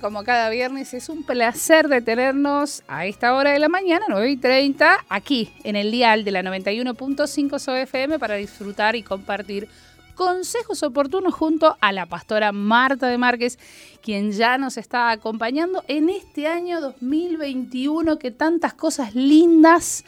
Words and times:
Como 0.00 0.24
cada 0.24 0.50
viernes, 0.50 0.94
es 0.94 1.08
un 1.08 1.22
placer 1.22 1.86
de 1.86 2.00
tenernos 2.00 2.82
a 2.88 3.06
esta 3.06 3.34
hora 3.34 3.52
de 3.52 3.60
la 3.60 3.68
mañana, 3.68 4.06
9 4.08 4.28
y 4.28 4.36
30, 4.36 5.04
aquí 5.08 5.52
en 5.62 5.76
el 5.76 5.92
dial 5.92 6.24
de 6.24 6.32
la 6.32 6.42
91.5 6.42 7.56
SOFM 7.56 8.18
para 8.18 8.34
disfrutar 8.34 8.96
y 8.96 9.04
compartir 9.04 9.68
consejos 10.16 10.82
oportunos 10.82 11.34
junto 11.34 11.76
a 11.80 11.92
la 11.92 12.06
pastora 12.06 12.50
Marta 12.50 13.06
de 13.06 13.16
Márquez, 13.16 13.60
quien 14.02 14.32
ya 14.32 14.58
nos 14.58 14.76
está 14.76 15.12
acompañando 15.12 15.84
en 15.86 16.08
este 16.08 16.48
año 16.48 16.80
2021 16.80 18.18
que 18.18 18.32
tantas 18.32 18.74
cosas 18.74 19.14
lindas 19.14 20.04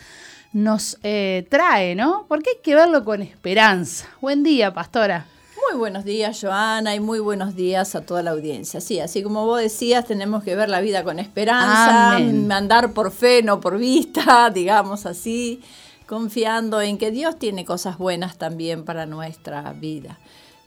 nos 0.52 0.98
eh, 1.04 1.46
trae, 1.48 1.94
¿no? 1.94 2.26
Porque 2.26 2.50
hay 2.50 2.62
que 2.64 2.74
verlo 2.74 3.04
con 3.04 3.22
esperanza. 3.22 4.08
Buen 4.20 4.42
día, 4.42 4.74
pastora. 4.74 5.26
Muy 5.70 5.78
buenos 5.78 6.04
días, 6.04 6.38
Joana, 6.40 6.94
y 6.94 7.00
muy 7.00 7.20
buenos 7.20 7.54
días 7.54 7.94
a 7.94 8.00
toda 8.04 8.22
la 8.22 8.32
audiencia. 8.32 8.80
Sí, 8.80 9.00
así 9.00 9.22
como 9.22 9.46
vos 9.46 9.60
decías, 9.60 10.06
tenemos 10.06 10.42
que 10.42 10.56
ver 10.56 10.68
la 10.68 10.80
vida 10.80 11.04
con 11.04 11.18
esperanza, 11.18 12.16
andar 12.16 12.92
por 12.92 13.12
fe, 13.12 13.42
no 13.42 13.60
por 13.60 13.78
vista, 13.78 14.50
digamos 14.54 15.06
así, 15.06 15.60
confiando 16.06 16.80
en 16.80 16.98
que 16.98 17.10
Dios 17.10 17.38
tiene 17.38 17.64
cosas 17.64 17.96
buenas 17.96 18.38
también 18.38 18.84
para 18.84 19.06
nuestra 19.06 19.72
vida. 19.72 20.18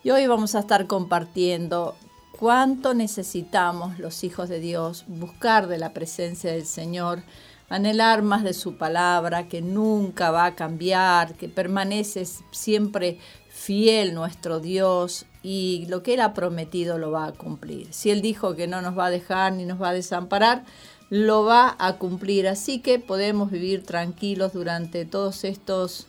Y 0.04 0.12
hoy 0.12 0.28
vamos 0.28 0.56
a 0.56 0.60
estar 0.60 0.88
compartiendo 0.88 1.96
cuánto 2.40 2.94
necesitamos 2.94 4.00
los 4.00 4.23
hijos 4.23 4.50
de 4.50 4.60
Dios 4.60 5.06
buscar 5.08 5.68
de 5.68 5.78
la 5.78 5.94
presencia 5.94 6.52
del 6.52 6.66
Señor, 6.66 7.23
anhelar 7.70 8.22
más 8.22 8.44
de 8.44 8.54
su 8.54 8.78
palabra, 8.78 9.48
que 9.48 9.62
nunca 9.62 10.32
va 10.32 10.46
a 10.46 10.56
cambiar, 10.56 11.34
que 11.36 11.50
permanece 11.50 12.26
siempre 12.52 13.20
fiel 13.56 14.14
nuestro 14.14 14.59
Dios 14.59 15.25
y 15.42 15.86
lo 15.88 16.03
que 16.03 16.16
Él 16.16 16.22
ha 16.22 16.34
prometido 16.34 16.98
lo 16.98 17.11
va 17.11 17.27
a 17.27 17.32
cumplir. 17.32 17.88
Si 17.92 18.11
Él 18.11 18.21
dijo 18.21 18.54
que 18.54 18.67
no 18.67 18.82
nos 18.82 18.98
va 18.98 19.05
a 19.05 19.10
dejar 19.10 19.54
ni 19.54 19.64
nos 19.66 19.82
va 19.82 19.89
a 19.89 19.93
desamparar, 19.93 20.66
lo 21.10 21.45
va 21.45 21.76
a 21.80 21.93
cumplir. 21.93 22.49
Así 22.49 22.80
que 22.80 22.99
podemos 22.99 23.49
vivir 23.49 23.83
tranquilos 23.83 24.52
durante 24.52 25.05
todos 25.05 25.45
estos 25.45 26.08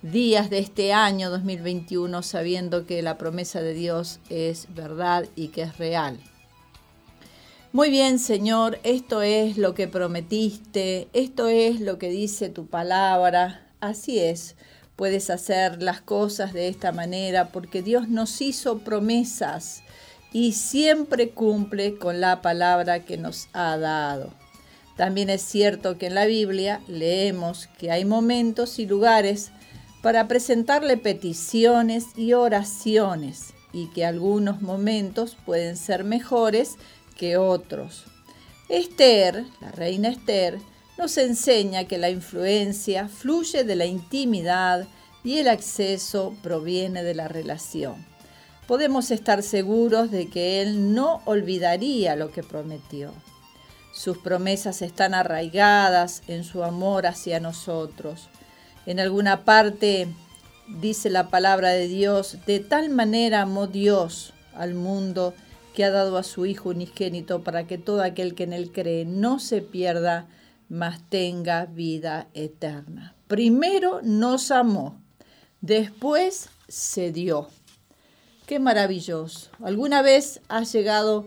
días 0.00 0.48
de 0.48 0.58
este 0.58 0.94
año 0.94 1.28
2021 1.30 2.22
sabiendo 2.22 2.86
que 2.86 3.02
la 3.02 3.18
promesa 3.18 3.60
de 3.60 3.74
Dios 3.74 4.18
es 4.30 4.66
verdad 4.74 5.26
y 5.36 5.48
que 5.48 5.62
es 5.62 5.76
real. 5.76 6.18
Muy 7.72 7.90
bien, 7.90 8.18
Señor, 8.18 8.78
esto 8.84 9.20
es 9.20 9.58
lo 9.58 9.74
que 9.74 9.86
prometiste, 9.86 11.08
esto 11.12 11.48
es 11.48 11.80
lo 11.80 11.98
que 11.98 12.08
dice 12.08 12.48
tu 12.48 12.66
palabra, 12.66 13.68
así 13.80 14.18
es 14.18 14.56
puedes 14.96 15.30
hacer 15.30 15.82
las 15.82 16.00
cosas 16.00 16.52
de 16.52 16.68
esta 16.68 16.90
manera, 16.90 17.48
porque 17.48 17.82
Dios 17.82 18.08
nos 18.08 18.40
hizo 18.40 18.78
promesas 18.78 19.82
y 20.32 20.52
siempre 20.52 21.30
cumple 21.30 21.96
con 21.96 22.20
la 22.20 22.42
palabra 22.42 23.04
que 23.04 23.16
nos 23.16 23.48
ha 23.52 23.76
dado. 23.76 24.32
También 24.96 25.28
es 25.28 25.42
cierto 25.42 25.98
que 25.98 26.06
en 26.06 26.14
la 26.14 26.24
Biblia 26.24 26.80
leemos 26.88 27.68
que 27.78 27.90
hay 27.90 28.04
momentos 28.04 28.78
y 28.78 28.86
lugares 28.86 29.52
para 30.02 30.26
presentarle 30.26 30.96
peticiones 30.96 32.06
y 32.16 32.32
oraciones 32.32 33.52
y 33.72 33.88
que 33.88 34.06
algunos 34.06 34.62
momentos 34.62 35.36
pueden 35.44 35.76
ser 35.76 36.04
mejores 36.04 36.76
que 37.16 37.36
otros. 37.36 38.04
Esther, 38.68 39.44
la 39.60 39.70
reina 39.72 40.08
Esther, 40.08 40.58
nos 40.98 41.16
enseña 41.18 41.84
que 41.84 41.98
la 41.98 42.10
influencia 42.10 43.08
fluye 43.08 43.64
de 43.64 43.76
la 43.76 43.86
intimidad 43.86 44.86
y 45.24 45.38
el 45.38 45.48
acceso 45.48 46.34
proviene 46.42 47.02
de 47.02 47.14
la 47.14 47.28
relación. 47.28 48.06
Podemos 48.66 49.10
estar 49.10 49.42
seguros 49.42 50.10
de 50.10 50.28
que 50.28 50.60
Él 50.62 50.94
no 50.94 51.20
olvidaría 51.24 52.16
lo 52.16 52.30
que 52.32 52.42
prometió. 52.42 53.12
Sus 53.92 54.18
promesas 54.18 54.82
están 54.82 55.14
arraigadas 55.14 56.22
en 56.26 56.44
su 56.44 56.64
amor 56.64 57.06
hacia 57.06 57.40
nosotros. 57.40 58.28
En 58.84 59.00
alguna 59.00 59.44
parte 59.44 60.08
dice 60.68 61.10
la 61.10 61.28
palabra 61.28 61.70
de 61.70 61.88
Dios, 61.88 62.38
de 62.46 62.60
tal 62.60 62.90
manera 62.90 63.42
amó 63.42 63.66
Dios 63.66 64.32
al 64.54 64.74
mundo 64.74 65.34
que 65.74 65.84
ha 65.84 65.90
dado 65.90 66.18
a 66.18 66.22
su 66.22 66.46
Hijo 66.46 66.70
unigénito 66.70 67.42
para 67.42 67.66
que 67.66 67.78
todo 67.78 68.02
aquel 68.02 68.34
que 68.34 68.44
en 68.44 68.52
Él 68.52 68.72
cree 68.72 69.04
no 69.04 69.38
se 69.38 69.60
pierda, 69.60 70.26
mas 70.68 71.00
tenga 71.08 71.66
vida 71.66 72.28
eterna. 72.34 73.14
Primero 73.28 74.00
nos 74.02 74.50
amó, 74.50 75.00
después 75.60 76.48
se 76.68 77.12
dio. 77.12 77.48
Qué 78.46 78.58
maravilloso. 78.58 79.50
¿Alguna 79.62 80.02
vez 80.02 80.40
has 80.48 80.72
llegado, 80.72 81.26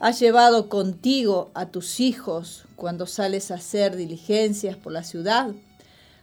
has 0.00 0.18
llevado 0.18 0.68
contigo 0.68 1.50
a 1.54 1.66
tus 1.66 2.00
hijos 2.00 2.64
cuando 2.74 3.06
sales 3.06 3.50
a 3.50 3.54
hacer 3.54 3.96
diligencias 3.96 4.76
por 4.76 4.92
la 4.92 5.04
ciudad? 5.04 5.52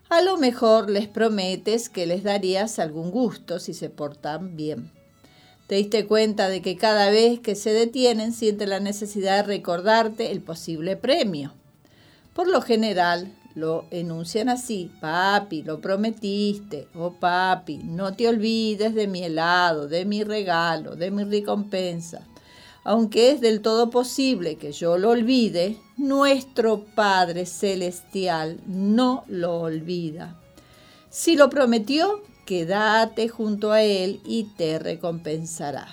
A 0.10 0.22
lo 0.22 0.38
mejor 0.38 0.90
les 0.90 1.08
prometes 1.08 1.90
que 1.90 2.06
les 2.06 2.24
darías 2.24 2.80
algún 2.80 3.12
gusto 3.12 3.60
si 3.60 3.74
se 3.74 3.90
portan 3.90 4.56
bien. 4.56 4.92
Te 5.68 5.76
diste 5.76 6.08
cuenta 6.08 6.48
de 6.48 6.62
que 6.62 6.78
cada 6.78 7.10
vez 7.10 7.42
que 7.42 7.56
se 7.56 7.72
detienen 7.72 8.32
siente 8.32 8.68
la 8.68 8.80
necesidad 8.80 9.38
de 9.38 9.44
recordarte 9.44 10.32
el 10.32 10.42
posible 10.42 10.96
premio. 10.96 11.54
Por 12.38 12.48
lo 12.50 12.62
general 12.62 13.34
lo 13.56 13.86
enuncian 13.90 14.48
así, 14.48 14.92
papi, 15.02 15.64
lo 15.64 15.82
prometiste, 15.82 16.88
oh 16.94 17.14
papi, 17.14 17.78
no 17.78 18.14
te 18.14 18.28
olvides 18.28 18.94
de 18.94 19.08
mi 19.08 19.24
helado, 19.24 19.88
de 19.88 20.06
mi 20.06 20.24
regalo, 20.24 20.96
de 20.96 21.10
mi 21.10 21.24
recompensa. 21.24 22.28
Aunque 22.84 23.32
es 23.32 23.42
del 23.42 23.62
todo 23.62 23.90
posible 23.90 24.58
que 24.58 24.72
yo 24.72 25.00
lo 25.00 25.10
olvide, 25.10 25.78
nuestro 25.98 26.86
Padre 26.94 27.48
Celestial 27.48 28.60
no 28.68 29.24
lo 29.28 29.60
olvida. 29.60 30.40
Si 31.10 31.36
lo 31.36 31.50
prometió, 31.50 32.22
quédate 32.46 33.30
junto 33.30 33.72
a 33.72 33.82
Él 33.82 34.22
y 34.24 34.44
te 34.44 34.78
recompensará. 34.78 35.88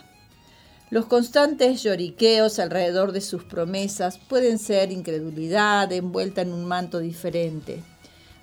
Los 0.95 1.07
constantes 1.07 1.83
lloriqueos 1.83 2.61
alrededor 2.61 3.11
de 3.11 3.21
sus 3.21 3.43
promesas 3.43 4.17
pueden 4.17 4.61
ser 4.61 4.93
incredulidad 4.93 5.91
envuelta 5.91 6.43
en 6.43 6.53
un 6.53 6.67
manto 6.67 7.01
diferente. 7.01 7.83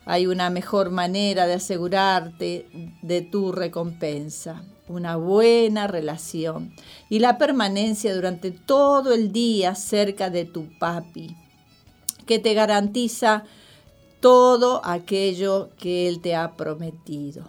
Hay 0.03 0.27
una 0.27 0.49
mejor 0.49 0.89
manera 0.89 1.47
de 1.47 1.53
asegurarte 1.53 2.67
de 3.03 3.21
tu 3.21 3.53
recompensa, 3.53 4.65
una 4.89 5.15
buena 5.15 5.87
relación 5.87 6.75
y 7.09 7.19
la 7.19 7.37
permanencia 7.37 8.13
durante 8.13 8.51
todo 8.51 9.13
el 9.13 9.31
día 9.31 9.73
cerca 9.73 10.29
de 10.29 10.43
tu 10.43 10.77
papi, 10.77 11.37
que 12.25 12.37
te 12.37 12.53
garantiza 12.53 13.45
todo 14.19 14.81
aquello 14.83 15.69
que 15.77 16.09
él 16.09 16.19
te 16.19 16.35
ha 16.35 16.57
prometido. 16.57 17.47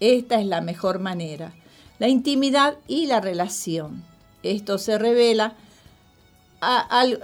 Esta 0.00 0.40
es 0.40 0.46
la 0.46 0.60
mejor 0.60 0.98
manera, 0.98 1.54
la 2.00 2.08
intimidad 2.08 2.78
y 2.88 3.06
la 3.06 3.20
relación 3.20 4.09
esto 4.42 4.78
se 4.78 4.98
revela, 4.98 5.54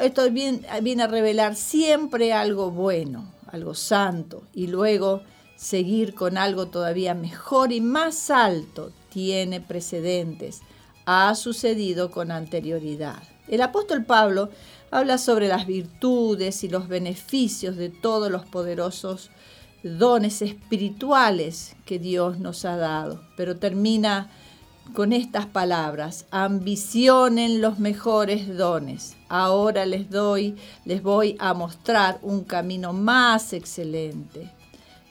esto 0.01 0.31
viene, 0.31 1.03
a 1.03 1.07
revelar 1.07 1.57
siempre 1.57 2.33
algo 2.33 2.71
bueno, 2.71 3.33
algo 3.51 3.75
santo, 3.75 4.43
y 4.55 4.67
luego 4.67 5.23
Seguir 5.57 6.15
con 6.15 6.37
algo 6.37 6.67
todavía 6.67 7.15
mejor 7.15 7.73
y 7.73 7.81
más 7.81 8.31
alto 8.31 8.93
tiene 9.09 9.63
precedentes, 9.63 10.61
ha 11.07 11.35
sucedido 11.35 12.11
con 12.11 12.31
anterioridad. 12.31 13.23
El 13.49 13.63
apóstol 13.63 14.05
Pablo 14.05 14.51
habla 14.91 15.17
sobre 15.17 15.49
las 15.49 15.67
virtudes 15.67 16.63
y 16.63 16.69
los 16.69 16.89
beneficios 16.89 17.77
de 17.77 17.89
todos 17.89 18.31
los 18.31 18.45
poderosos 18.45 19.31
dones 19.83 20.43
espirituales 20.43 21.75
que 21.87 21.99
Dios 21.99 22.39
nos 22.39 22.67
ha 22.67 22.77
dado, 22.77 23.23
pero 23.35 23.57
termina 23.57 24.31
con 24.93 25.13
estas 25.13 25.47
palabras, 25.47 26.27
ambicionen 26.31 27.61
los 27.61 27.79
mejores 27.79 28.57
dones. 28.57 29.17
Ahora 29.29 29.87
les 29.87 30.11
doy, 30.11 30.57
les 30.85 31.03
voy 31.03 31.37
a 31.39 31.55
mostrar 31.55 32.19
un 32.23 32.45
camino 32.45 32.93
más 32.93 33.53
excelente. 33.53 34.51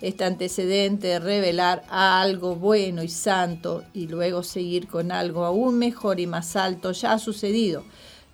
Este 0.01 0.23
antecedente 0.23 1.07
de 1.07 1.19
revelar 1.19 1.83
algo 1.89 2.55
bueno 2.55 3.03
y 3.03 3.09
santo 3.09 3.83
y 3.93 4.07
luego 4.07 4.43
seguir 4.43 4.87
con 4.87 5.11
algo 5.11 5.45
aún 5.45 5.77
mejor 5.77 6.19
y 6.19 6.27
más 6.27 6.55
alto 6.55 6.91
ya 6.91 7.13
ha 7.13 7.19
sucedido. 7.19 7.83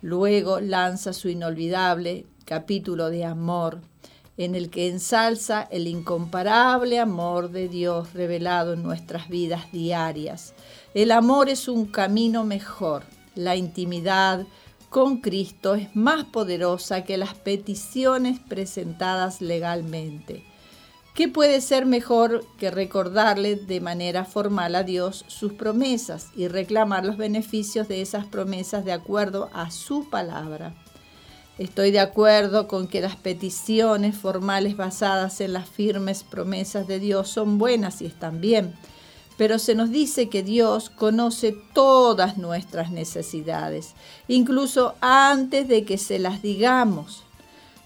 Luego 0.00 0.60
lanza 0.60 1.12
su 1.12 1.28
inolvidable 1.28 2.26
capítulo 2.44 3.10
de 3.10 3.24
amor 3.24 3.91
en 4.36 4.54
el 4.54 4.70
que 4.70 4.88
ensalza 4.88 5.62
el 5.70 5.86
incomparable 5.86 6.98
amor 6.98 7.50
de 7.50 7.68
Dios 7.68 8.12
revelado 8.14 8.72
en 8.72 8.82
nuestras 8.82 9.28
vidas 9.28 9.70
diarias. 9.72 10.54
El 10.94 11.10
amor 11.10 11.48
es 11.48 11.68
un 11.68 11.86
camino 11.86 12.44
mejor. 12.44 13.04
La 13.34 13.56
intimidad 13.56 14.46
con 14.88 15.18
Cristo 15.18 15.74
es 15.74 15.94
más 15.96 16.24
poderosa 16.24 17.04
que 17.04 17.16
las 17.16 17.34
peticiones 17.34 18.38
presentadas 18.40 19.40
legalmente. 19.40 20.44
¿Qué 21.14 21.28
puede 21.28 21.60
ser 21.60 21.84
mejor 21.84 22.42
que 22.58 22.70
recordarle 22.70 23.56
de 23.56 23.80
manera 23.82 24.24
formal 24.24 24.74
a 24.74 24.82
Dios 24.82 25.26
sus 25.28 25.52
promesas 25.52 26.28
y 26.34 26.48
reclamar 26.48 27.04
los 27.04 27.18
beneficios 27.18 27.86
de 27.86 28.00
esas 28.00 28.24
promesas 28.26 28.86
de 28.86 28.92
acuerdo 28.92 29.50
a 29.52 29.70
su 29.70 30.08
palabra? 30.08 30.74
Estoy 31.58 31.90
de 31.90 32.00
acuerdo 32.00 32.66
con 32.66 32.88
que 32.88 33.02
las 33.02 33.16
peticiones 33.16 34.16
formales 34.16 34.76
basadas 34.76 35.40
en 35.42 35.52
las 35.52 35.68
firmes 35.68 36.24
promesas 36.24 36.86
de 36.86 36.98
Dios 36.98 37.28
son 37.28 37.58
buenas 37.58 38.00
y 38.00 38.06
están 38.06 38.40
bien, 38.40 38.74
pero 39.36 39.58
se 39.58 39.74
nos 39.74 39.90
dice 39.90 40.30
que 40.30 40.42
Dios 40.42 40.88
conoce 40.88 41.54
todas 41.74 42.38
nuestras 42.38 42.90
necesidades, 42.90 43.94
incluso 44.28 44.94
antes 45.00 45.68
de 45.68 45.84
que 45.84 45.98
se 45.98 46.18
las 46.18 46.40
digamos. 46.40 47.22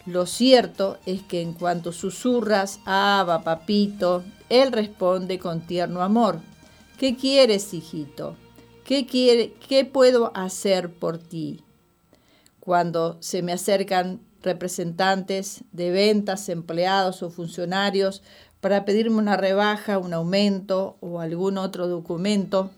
Lo 0.07 0.27
cierto 0.27 0.99
es 1.05 1.23
que 1.23 1.43
en 1.43 1.53
cuanto 1.53 1.91
susurras, 1.91 2.79
Abba, 2.85 3.43
papito, 3.43 4.23
Él 4.49 4.71
responde 4.71 5.41
con 5.41 5.67
tierno 5.67 6.03
amor. 6.03 6.39
¿Qué 6.99 7.17
quieres, 7.17 7.75
hijito? 7.75 8.37
¿Qué, 8.85 9.07
quiere, 9.07 9.55
¿Qué 9.69 9.85
puedo 9.85 10.31
hacer 10.37 10.93
por 10.93 11.19
ti? 11.19 11.66
Cuando 12.67 13.17
se 13.21 13.43
me 13.43 13.53
acercan 13.53 14.19
representantes 14.43 15.63
de 15.71 15.93
ventas, 15.93 16.49
empleados 16.49 17.23
o 17.23 17.31
funcionarios 17.31 18.25
para 18.61 18.85
pedirme 18.85 19.19
una 19.19 19.37
rebaja, 19.37 19.99
un 19.99 20.13
aumento 20.13 20.97
o 21.01 21.21
algún 21.21 21.59
otro 21.59 21.87
documento 21.87 22.73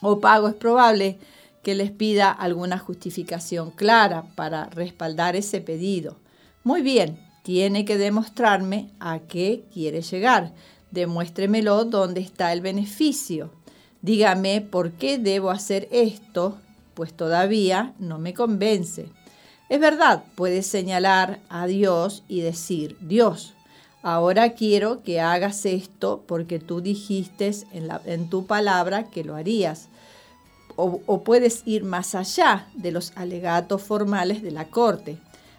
o 0.00 0.20
pago, 0.20 0.48
es 0.48 0.54
probable 0.54 1.18
que 1.62 1.74
les 1.74 1.90
pida 1.90 2.30
alguna 2.30 2.78
justificación 2.78 3.72
clara 3.72 4.24
para 4.36 4.70
respaldar 4.70 5.36
ese 5.36 5.60
pedido. 5.60 6.16
Muy 6.62 6.80
bien, 6.80 7.18
tiene 7.42 7.84
que 7.84 7.98
demostrarme 7.98 8.88
a 9.00 9.18
qué 9.18 9.66
quiere 9.70 10.00
llegar. 10.00 10.54
Demuéstremelo 10.92 11.84
dónde 11.84 12.22
está 12.22 12.54
el 12.54 12.62
beneficio. 12.62 13.50
Dígame 14.00 14.62
por 14.62 14.92
qué 14.92 15.18
debo 15.18 15.50
hacer 15.50 15.88
esto 15.92 16.58
pues 16.94 17.12
todavía 17.12 17.92
no 17.98 18.18
me 18.18 18.34
convence. 18.34 19.08
Es 19.68 19.80
verdad, 19.80 20.24
puedes 20.34 20.66
señalar 20.66 21.40
a 21.48 21.66
Dios 21.66 22.22
y 22.28 22.40
decir, 22.40 22.96
Dios, 23.00 23.54
ahora 24.02 24.52
quiero 24.52 25.02
que 25.02 25.20
hagas 25.20 25.64
esto 25.64 26.22
porque 26.26 26.58
tú 26.58 26.80
dijiste 26.80 27.50
en, 27.72 28.28
tu 28.28 28.46
palabra 28.46 29.04
que 29.04 29.24
lo 29.24 29.34
harías. 29.34 29.88
O, 30.76 31.22
puedes 31.22 31.62
ir 31.66 31.84
más 31.84 32.14
allá 32.14 32.66
de 32.74 32.90
los 32.90 33.12
alegatos 33.14 33.80
formales 33.80 34.42
de 34.42 34.50
la 34.50 34.66
corte. 34.66 35.18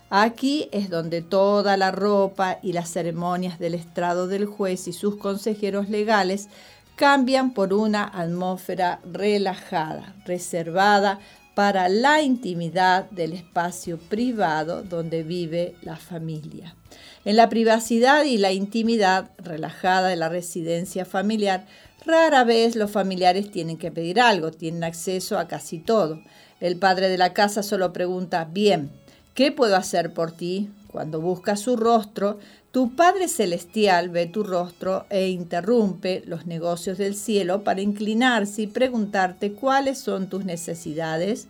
Aquí 0.10 0.70
es 0.72 0.90
donde 0.90 1.22
toda 1.22 1.78
la 1.78 1.92
ropa 1.92 2.60
y 2.62 2.74
las 2.74 2.92
ceremonias 2.92 3.58
del 3.58 3.74
estrado 3.74 4.28
del 4.28 4.46
juez 4.46 4.88
y 4.88 4.94
sus 4.94 5.16
consejeros 5.16 5.90
legales 5.90 6.50
cambian 6.96 7.54
por 7.54 7.74
una 7.74 8.06
atmósfera 8.06 9.00
relajada, 9.12 10.16
reservada 10.26 11.20
para 11.56 11.88
la 11.88 12.22
intimidad 12.22 13.10
del 13.12 13.34
espacio 13.34 13.98
privado 13.98 14.84
donde 14.84 15.24
vive 15.24 15.76
la 15.82 15.96
familia. 15.96 16.76
En 17.24 17.38
la 17.38 17.50
privacidad 17.50 18.26
y 18.26 18.38
la 18.38 18.52
intimidad 18.52 19.32
relajada 19.38 20.10
de 20.10 20.16
la 20.16 20.30
residencia 20.30 21.06
familiar, 21.06 21.66
rara 22.06 22.44
vez 22.44 22.76
los 22.76 22.92
familiares 22.92 23.52
tienen 23.52 23.78
que 23.78 23.92
pedir 23.92 24.20
algo, 24.20 24.52
tienen 24.52 24.84
acceso 24.84 25.40
a 25.40 25.48
casi 25.48 25.80
todo. 25.80 26.22
El 26.60 26.78
padre 26.78 27.10
de 27.10 27.18
la 27.18 27.34
casa 27.34 27.64
solo 27.64 27.94
pregunta, 27.94 28.46
bien, 28.46 28.92
¿qué 29.34 29.52
puedo 29.52 29.76
hacer 29.76 30.14
por 30.14 30.32
ti? 30.34 30.70
Cuando 30.92 31.20
busca 31.20 31.56
su 31.56 31.76
rostro, 31.76 32.38
tu 32.76 32.94
Padre 32.94 33.30
Celestial 33.30 34.10
ve 34.10 34.26
tu 34.26 34.44
rostro 34.44 35.06
e 35.10 35.30
interrumpe 35.30 36.24
los 36.26 36.46
negocios 36.46 36.98
del 36.98 37.16
cielo 37.16 37.64
para 37.64 37.80
inclinarse 37.80 38.64
y 38.64 38.68
preguntarte 38.68 39.54
cuáles 39.54 39.98
son 39.98 40.28
tus 40.28 40.44
necesidades. 40.44 41.48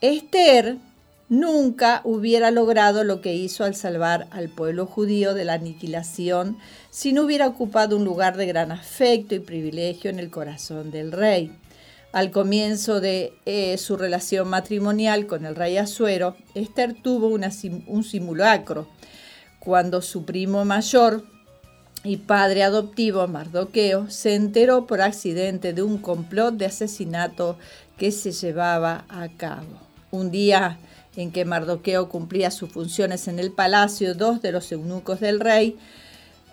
Esther 0.00 0.76
nunca 1.28 2.02
hubiera 2.04 2.52
logrado 2.52 3.02
lo 3.02 3.20
que 3.20 3.34
hizo 3.34 3.64
al 3.64 3.74
salvar 3.74 4.28
al 4.30 4.48
pueblo 4.48 4.86
judío 4.86 5.34
de 5.34 5.44
la 5.44 5.54
aniquilación 5.54 6.56
si 6.88 7.12
no 7.12 7.22
hubiera 7.22 7.48
ocupado 7.48 7.96
un 7.96 8.04
lugar 8.04 8.36
de 8.36 8.46
gran 8.46 8.70
afecto 8.70 9.34
y 9.34 9.40
privilegio 9.40 10.08
en 10.08 10.20
el 10.20 10.30
corazón 10.30 10.92
del 10.92 11.10
rey. 11.10 11.50
Al 12.12 12.30
comienzo 12.30 13.00
de 13.00 13.32
eh, 13.44 13.76
su 13.76 13.96
relación 13.96 14.46
matrimonial 14.46 15.26
con 15.26 15.46
el 15.46 15.56
rey 15.56 15.78
Asuero, 15.78 16.36
Esther 16.54 16.94
tuvo 16.94 17.26
un 17.26 18.04
simulacro 18.04 18.86
cuando 19.64 20.02
su 20.02 20.24
primo 20.24 20.64
mayor 20.64 21.24
y 22.04 22.18
padre 22.18 22.62
adoptivo, 22.62 23.26
Mardoqueo, 23.26 24.10
se 24.10 24.34
enteró 24.34 24.86
por 24.86 25.00
accidente 25.00 25.72
de 25.72 25.82
un 25.82 25.98
complot 25.98 26.54
de 26.54 26.66
asesinato 26.66 27.56
que 27.96 28.12
se 28.12 28.32
llevaba 28.32 29.06
a 29.08 29.28
cabo. 29.28 29.80
Un 30.10 30.30
día 30.30 30.78
en 31.16 31.32
que 31.32 31.44
Mardoqueo 31.44 32.08
cumplía 32.08 32.50
sus 32.50 32.70
funciones 32.70 33.26
en 33.26 33.38
el 33.38 33.52
palacio, 33.52 34.14
dos 34.14 34.42
de 34.42 34.52
los 34.52 34.70
eunucos 34.70 35.20
del 35.20 35.40
rey, 35.40 35.78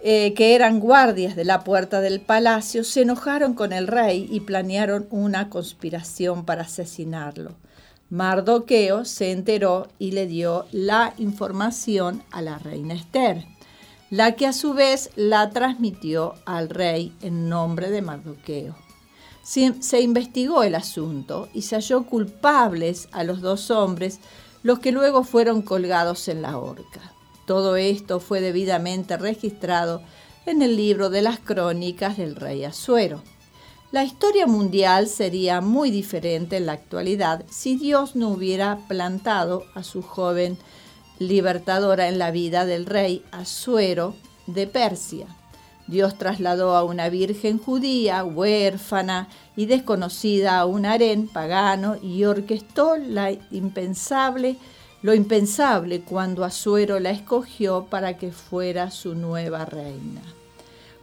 eh, 0.04 0.34
que 0.34 0.56
eran 0.56 0.80
guardias 0.80 1.36
de 1.36 1.46
la 1.46 1.64
puerta 1.64 2.02
del 2.02 2.22
palacio, 2.22 2.84
se 2.84 3.02
enojaron 3.02 3.54
con 3.54 3.74
el 3.74 3.88
rey 3.88 4.28
y 4.32 4.40
planearon 4.40 5.06
una 5.12 5.50
conspiración 5.50 6.46
para 6.46 6.64
asesinarlo. 6.64 7.56
Mardoqueo 8.12 9.06
se 9.06 9.32
enteró 9.32 9.88
y 9.98 10.12
le 10.12 10.28
dio 10.28 10.66
la 10.74 11.14
información 11.18 12.24
a 12.30 12.42
la 12.42 12.60
reina 12.60 12.94
Esther, 12.94 13.46
la 14.10 14.36
que 14.36 14.46
a 14.46 14.52
su 14.52 14.74
vez 14.74 15.12
la 15.16 15.50
transmitió 15.52 16.34
al 16.46 16.68
rey 16.68 17.16
en 17.22 17.48
nombre 17.48 17.90
de 17.90 18.02
Mardoqueo. 18.02 18.76
Se, 19.44 20.02
investigó 20.02 20.64
el 20.64 20.76
asunto 20.76 21.48
y 21.54 21.62
se 21.62 21.76
halló 21.76 22.06
culpables 22.06 23.08
a 23.14 23.24
los 23.24 23.40
dos 23.40 23.72
hombres, 23.72 24.20
los 24.62 24.80
que 24.80 24.92
luego 24.92 25.24
fueron 25.24 25.62
colgados 25.62 26.28
en 26.28 26.42
la 26.42 26.58
horca. 26.58 27.14
Todo 27.46 27.78
esto 27.78 28.20
fue 28.20 28.42
debidamente 28.42 29.16
registrado 29.16 30.02
en 30.46 30.62
el 30.62 30.76
libro 30.76 31.10
de 31.10 31.22
las 31.22 31.40
crónicas 31.40 32.18
del 32.18 32.36
rey 32.36 32.66
Asuero. 32.66 33.24
La 33.92 34.06
historia 34.06 34.48
mundial 34.48 35.08
sería 35.08 35.60
muy 35.60 35.92
diferente 35.92 36.56
en 36.56 36.66
la 36.66 36.72
actualidad 36.72 37.44
si 37.50 37.76
Dios 37.76 38.16
no 38.16 38.30
hubiera 38.30 38.80
plantado 38.88 39.66
a 39.76 39.84
su 39.84 40.02
joven 40.02 40.58
libertadora 41.20 42.08
en 42.08 42.18
la 42.18 42.32
vida 42.32 42.66
del 42.66 42.86
rey 42.86 43.22
Asuero 43.34 44.16
de 44.48 44.66
Persia. 44.66 45.28
Dios 45.88 46.18
trasladó 46.18 46.78
a 46.78 46.86
una 46.86 47.10
virgen 47.10 47.58
judía, 47.58 48.24
huérfana 48.24 49.28
y 49.58 49.66
desconocida 49.66 50.60
a 50.60 50.66
un 50.66 50.86
harén 50.86 51.28
pagano 51.28 51.98
y 52.02 52.24
orquestó 52.24 52.96
la 52.96 53.32
impensable, 53.52 54.56
lo 55.02 55.14
impensable 55.14 56.00
cuando 56.00 56.46
Asuero 56.46 57.02
la 57.02 57.10
escogió 57.10 57.88
para 57.90 58.18
que 58.18 58.32
fuera 58.32 58.90
su 58.90 59.16
nueva 59.16 59.66
reina. 59.66 60.22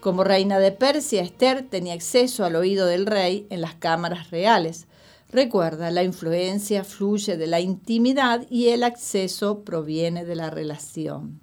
Como 0.00 0.22
reina 0.22 0.60
de 0.60 0.70
Persia, 0.70 1.22
Esther 1.22 1.66
tenía 1.68 1.94
acceso 1.94 2.44
al 2.44 2.54
oído 2.54 2.86
del 2.86 3.04
rey 3.04 3.48
en 3.50 3.60
las 3.60 3.74
cámaras 3.74 4.30
reales. 4.30 4.86
Recuerda, 5.30 5.90
la 5.90 6.04
influencia 6.04 6.84
fluye 6.84 7.36
de 7.36 7.48
la 7.48 7.60
intimidad 7.60 8.46
y 8.48 8.68
el 8.68 8.84
acceso 8.84 9.64
proviene 9.64 10.24
de 10.24 10.36
la 10.36 10.50
relación. 10.50 11.40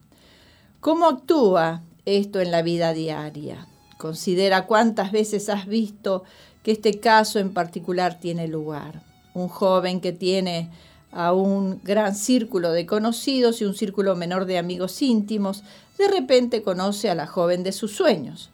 ¿Cómo 0.79 1.07
actúa 1.07 1.83
esto 2.05 2.39
en 2.39 2.51
la 2.51 2.61
vida 2.61 2.93
diaria? 2.93 3.67
Considera 3.97 4.67
cuántas 4.67 5.11
veces 5.11 5.49
has 5.49 5.67
visto 5.67 6.23
que 6.63 6.71
este 6.71 6.99
caso 6.99 7.39
en 7.39 7.53
particular 7.53 8.19
tiene 8.19 8.47
lugar. 8.47 9.03
Un 9.33 9.49
joven 9.49 9.99
que 9.99 10.13
tiene 10.13 10.71
a 11.15 11.33
un 11.33 11.79
gran 11.81 12.13
círculo 12.13 12.71
de 12.71 12.85
conocidos 12.85 13.61
y 13.61 13.65
un 13.65 13.73
círculo 13.73 14.15
menor 14.15 14.45
de 14.45 14.57
amigos 14.57 15.01
íntimos, 15.01 15.63
de 15.97 16.09
repente 16.09 16.61
conoce 16.61 17.09
a 17.09 17.15
la 17.15 17.25
joven 17.25 17.63
de 17.63 17.71
sus 17.71 17.95
sueños. 17.95 18.51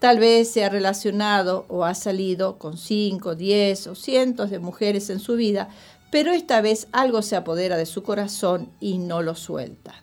Tal 0.00 0.18
vez 0.18 0.50
se 0.50 0.64
ha 0.64 0.68
relacionado 0.68 1.66
o 1.68 1.84
ha 1.84 1.94
salido 1.94 2.58
con 2.58 2.76
cinco, 2.76 3.36
diez 3.36 3.86
o 3.86 3.94
cientos 3.94 4.50
de 4.50 4.58
mujeres 4.58 5.08
en 5.08 5.20
su 5.20 5.36
vida, 5.36 5.68
pero 6.10 6.32
esta 6.32 6.60
vez 6.60 6.88
algo 6.90 7.22
se 7.22 7.36
apodera 7.36 7.76
de 7.76 7.86
su 7.86 8.02
corazón 8.02 8.70
y 8.80 8.98
no 8.98 9.22
lo 9.22 9.36
suelta. 9.36 9.94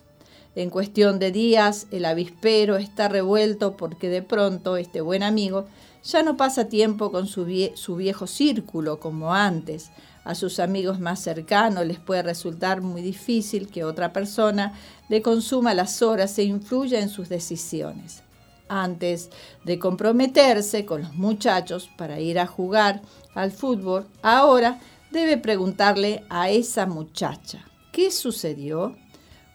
En 0.56 0.70
cuestión 0.70 1.20
de 1.20 1.32
días, 1.32 1.88
el 1.92 2.06
avispero 2.06 2.78
está 2.78 3.10
revuelto 3.10 3.76
porque 3.76 4.10
de 4.10 4.22
pronto 4.22 4.78
este 4.78 5.02
buen 5.02 5.24
amigo 5.24 5.68
ya 6.04 6.24
no 6.24 6.38
pasa 6.38 6.70
tiempo 6.70 7.12
con 7.12 7.28
su, 7.28 7.46
viejo 7.46 8.28
círculo 8.28 9.00
como 9.00 9.34
antes. 9.34 9.92
A 10.27 10.36
sus 10.36 10.60
amigos 10.60 11.00
más 11.00 11.22
cercanos 11.22 11.88
les 11.88 12.00
puede 12.00 12.22
resultar 12.22 12.81
muy 12.81 13.01
difícil 13.01 13.69
que 13.69 13.86
otra 13.86 14.12
persona 14.12 14.74
le 15.07 15.22
consuma 15.22 15.74
las 15.74 16.01
horas 16.01 16.38
e 16.38 16.43
influya 16.43 17.00
en 17.00 17.07
sus 17.07 17.29
decisiones. 17.29 18.24
Antes 18.67 19.29
de 19.63 19.79
comprometerse 19.79 20.86
con 20.86 21.03
los 21.03 21.13
muchachos 21.13 21.89
para 21.98 22.19
ir 22.19 22.39
a 22.39 22.46
jugar 22.46 23.01
al 23.36 23.53
fútbol, 23.53 24.05
ahora 24.22 24.81
debe 25.12 25.38
preguntarle 25.38 26.25
a 26.27 26.50
esa 26.50 26.86
muchacha, 26.88 27.63
¿qué 27.93 28.12
sucedió? 28.12 28.98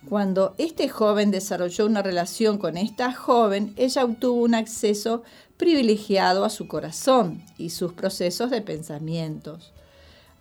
Cuando 0.09 0.55
este 0.57 0.88
joven 0.88 1.31
desarrolló 1.31 1.85
una 1.85 2.00
relación 2.00 2.57
con 2.57 2.79
esta 2.79 3.12
joven, 3.12 3.75
ella 3.76 4.07
obtuvo 4.07 4.41
un 4.41 4.55
acceso 4.55 5.23
privilegiado 5.59 6.47
a 6.47 6.50
su 6.50 6.67
corazón 6.67 7.45
y 7.59 7.69
sus 7.69 7.93
procesos 7.93 8.50
de 8.50 8.62
pensamientos. 8.62 9.75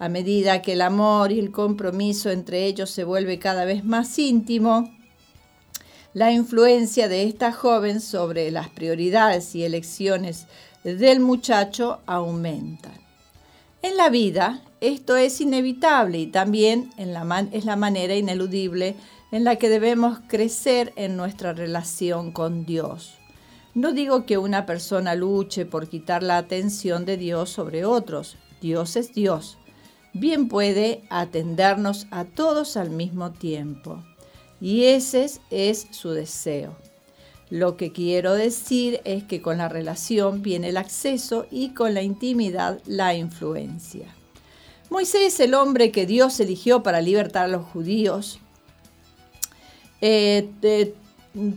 A 0.02 0.10
medida 0.10 0.64
que 0.64 0.74
el 0.74 0.82
amor 0.82 1.32
y 1.32 1.38
el 1.38 1.52
compromiso 1.52 2.32
entre 2.32 2.66
ellos 2.66 2.90
se 2.90 3.04
vuelve 3.04 3.38
cada 3.38 3.66
vez 3.66 3.84
más 3.86 4.18
íntimo, 4.18 4.90
la 6.16 6.32
influencia 6.32 7.08
de 7.08 7.26
esta 7.26 7.52
joven 7.52 8.02
sobre 8.02 8.50
las 8.50 8.70
prioridades 8.70 9.54
y 9.54 9.64
elecciones 9.64 10.48
del 10.84 11.20
muchacho 11.20 12.00
aumenta. 12.08 12.90
En 13.84 13.96
la 13.96 14.10
vida 14.10 14.64
esto 14.80 15.18
es 15.18 15.40
inevitable 15.40 16.18
y 16.18 16.26
también 16.26 16.90
es 16.98 17.66
la 17.66 17.76
manera 17.76 18.16
ineludible 18.16 18.96
en 19.32 19.44
la 19.44 19.58
que 19.58 19.70
debemos 19.70 20.18
crecer 20.28 20.94
en 20.96 21.16
nuestra 21.16 21.54
relación 21.54 22.32
con 22.32 22.66
Dios. 22.66 23.20
No 23.76 23.92
digo 23.92 24.26
que 24.26 24.40
una 24.40 24.66
persona 24.66 25.14
luche 25.14 25.68
por 25.68 25.90
quitar 25.90 26.24
la 26.24 26.38
atención 26.38 27.06
de 27.06 27.18
Dios 27.18 27.52
sobre 27.52 27.86
otros. 27.86 28.38
Dios 28.62 28.96
es 28.96 29.14
Dios. 29.14 29.60
Bien 30.14 30.48
puede 30.48 31.04
atendernos 31.10 32.08
a 32.12 32.26
todos 32.26 32.78
al 32.78 32.90
mismo 32.90 33.32
tiempo. 33.32 34.04
Y 34.60 34.86
ese 34.86 35.30
es 35.50 35.88
su 35.92 36.12
deseo. 36.12 36.76
Lo 37.50 37.76
que 37.76 37.92
quiero 37.92 38.34
decir 38.34 39.02
es 39.04 39.24
que 39.26 39.42
con 39.42 39.58
la 39.58 39.68
relación 39.68 40.42
viene 40.42 40.70
el 40.70 40.78
acceso 40.78 41.48
y 41.52 41.74
con 41.74 41.94
la 41.94 42.02
intimidad 42.02 42.82
la 42.86 43.14
influencia. 43.14 44.08
Moisés, 44.90 45.40
el 45.40 45.54
hombre 45.54 45.92
que 45.92 46.06
Dios 46.06 46.40
eligió 46.40 46.84
para 46.84 47.02
libertar 47.02 47.46
a 47.46 47.50
los 47.50 47.66
judíos, 47.66 48.40
eh, 50.00 50.50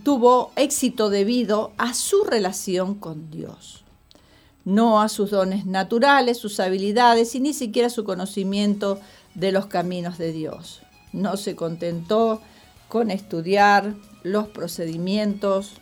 tuvo 0.03 0.53
éxito 0.57 1.11
debido 1.11 1.73
a 1.79 1.95
su 1.95 2.25
relación 2.25 2.95
con 2.95 3.31
Dios, 3.31 3.84
no 4.64 5.00
a 5.00 5.09
sus 5.09 5.30
dones 5.30 5.66
naturales, 5.66 6.38
sus 6.38 6.59
habilidades 6.61 7.35
y 7.35 7.40
ni 7.40 7.52
siquiera 7.52 7.90
su 7.90 8.04
conocimiento 8.04 9.00
de 9.35 9.52
los 9.52 9.66
caminos 9.66 10.18
de 10.18 10.33
Dios. 10.33 10.80
No 11.12 11.37
se 11.37 11.54
contentó 11.54 12.40
con 12.88 13.11
estudiar 13.11 13.94
los 14.23 14.49
procedimientos 14.49 15.75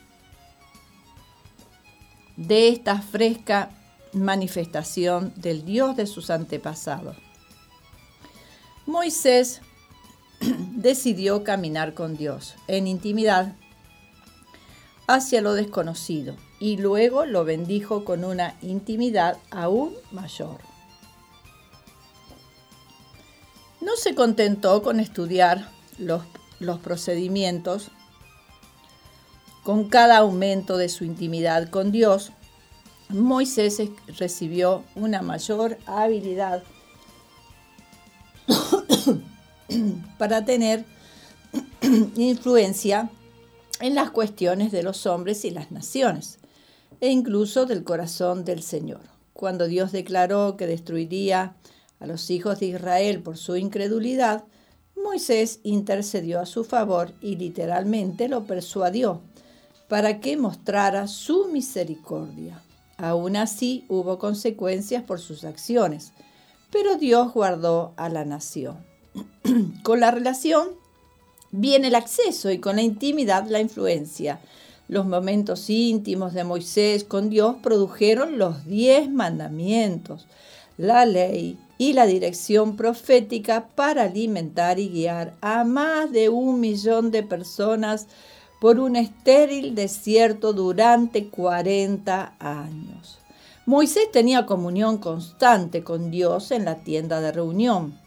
de 2.37 2.69
esta 2.69 3.01
fresca 3.01 3.71
manifestación 4.13 5.33
del 5.37 5.65
Dios 5.65 5.97
de 5.97 6.07
sus 6.07 6.31
antepasados. 6.31 7.17
Moisés 8.87 9.61
decidió 10.73 11.45
caminar 11.45 11.95
con 11.95 12.17
Dios 12.17 12.57
en 12.67 12.87
intimidad 12.87 13.55
hacia 15.07 15.41
lo 15.41 15.55
desconocido 15.55 16.35
y 16.63 16.77
luego 16.77 17.27
lo 17.27 17.45
bendijo 17.45 18.05
con 18.05 18.25
una 18.25 18.55
intimidad 18.63 19.37
aún 19.51 19.97
mayor. 20.13 20.61
No 23.81 23.97
se 23.97 24.15
contentó 24.15 24.81
con 24.81 25.01
estudiar 25.01 25.69
los, 25.99 26.23
los 26.61 26.79
procedimientos 26.79 27.91
con 29.65 29.89
cada 29.89 30.19
aumento 30.19 30.77
de 30.77 30.89
su 30.89 31.05
intimidad 31.05 31.69
con 31.69 31.91
Dios, 31.91 32.31
Moisés 33.09 33.83
recibió 34.17 34.85
una 34.95 35.21
mayor 35.21 35.79
habilidad 35.87 36.63
para 40.17 40.45
tener 40.45 40.85
influencia 42.15 43.11
en 43.81 43.97
las 43.97 44.13
cuestiones 44.13 44.71
de 44.71 44.85
los 44.85 45.07
hombres 45.07 45.45
y 45.45 45.51
las 45.51 45.73
naciones, 45.73 46.39
e 47.03 47.11
incluso 47.11 47.67
del 47.67 47.83
corazón 47.83 48.45
del 48.45 48.63
Señor. 48.63 49.01
Cuando 49.33 49.67
Dios 49.67 49.91
declaró 49.91 50.57
que 50.57 50.69
destruiría 50.69 51.57
a 51.99 52.07
los 52.07 52.31
hijos 52.31 52.61
de 52.61 52.67
Israel 52.67 53.21
por 53.25 53.37
su 53.37 53.57
incredulidad, 53.57 54.45
Moisés 54.95 55.59
intercedió 55.65 56.39
a 56.39 56.47
su 56.47 56.63
favor 56.63 57.13
y 57.21 57.35
literalmente 57.35 58.29
lo 58.29 58.45
persuadió 58.45 59.21
para 59.89 60.21
que 60.21 60.37
mostrara 60.37 61.09
su 61.09 61.49
misericordia. 61.49 62.63
Aún 62.99 63.37
así 63.37 63.85
hubo 63.89 64.21
consecuencias 64.21 65.03
por 65.03 65.19
sus 65.19 65.43
acciones, 65.43 66.13
pero 66.71 66.95
Dios 66.95 67.33
guardó 67.33 67.95
a 67.97 68.11
la 68.11 68.25
nación. 68.25 68.77
con 69.83 69.99
la 69.99 70.13
relación 70.13 70.69
viene 71.51 71.89
el 71.89 71.97
acceso 71.97 72.53
y 72.53 72.59
con 72.59 72.77
la 72.77 72.83
intimidad 72.83 73.49
la 73.49 73.59
influencia. 73.59 74.41
Los 74.93 75.07
momentos 75.07 75.71
íntimos 75.71 76.35
de 76.35 76.45
Moisés 76.45 77.03
con 77.03 77.31
Dios 77.31 77.57
produjeron 77.63 78.37
los 78.37 78.67
diez 78.67 79.11
mandamientos, 79.11 80.27
la 80.77 81.07
ley 81.07 81.59
y 81.79 81.95
la 81.95 82.05
dirección 82.05 82.77
profética 82.77 83.69
para 83.75 84.03
alimentar 84.03 84.79
y 84.79 84.91
guiar 84.91 85.33
a 85.41 85.65
más 85.65 86.13
de 86.13 86.29
un 86.29 86.61
millón 86.61 87.11
de 87.11 87.23
personas 87.23 88.07
por 88.61 88.79
un 88.79 88.97
estéril 88.97 89.75
desierto 89.75 90.53
durante 90.53 91.29
40 91.29 92.35
años. 92.39 93.19
Moisés 93.65 94.13
tenía 94.13 94.45
comunión 94.45 94.99
constante 94.99 95.83
con 95.83 96.11
Dios 96.11 96.51
en 96.51 96.67
la 96.67 96.81
tienda 96.85 97.23
de 97.23 97.33
reunión 97.33 97.99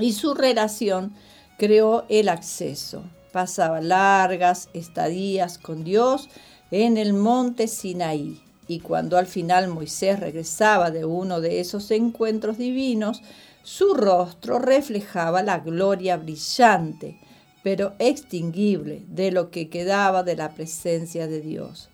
y 0.00 0.14
su 0.14 0.34
relación 0.34 1.14
creó 1.58 2.06
el 2.08 2.28
acceso. 2.28 3.04
Pasaba 3.32 3.80
largas 3.80 4.68
estadías 4.74 5.58
con 5.58 5.84
Dios 5.84 6.28
en 6.70 6.96
el 6.96 7.12
monte 7.14 7.66
Sinaí 7.66 8.40
y 8.68 8.80
cuando 8.80 9.18
al 9.18 9.26
final 9.26 9.68
Moisés 9.68 10.20
regresaba 10.20 10.90
de 10.90 11.04
uno 11.04 11.40
de 11.40 11.60
esos 11.60 11.90
encuentros 11.90 12.58
divinos, 12.58 13.22
su 13.62 13.94
rostro 13.94 14.58
reflejaba 14.58 15.42
la 15.42 15.58
gloria 15.58 16.16
brillante, 16.16 17.20
pero 17.62 17.92
extinguible, 17.98 19.02
de 19.08 19.30
lo 19.30 19.50
que 19.50 19.68
quedaba 19.68 20.22
de 20.22 20.36
la 20.36 20.54
presencia 20.54 21.26
de 21.26 21.40
Dios. 21.40 21.88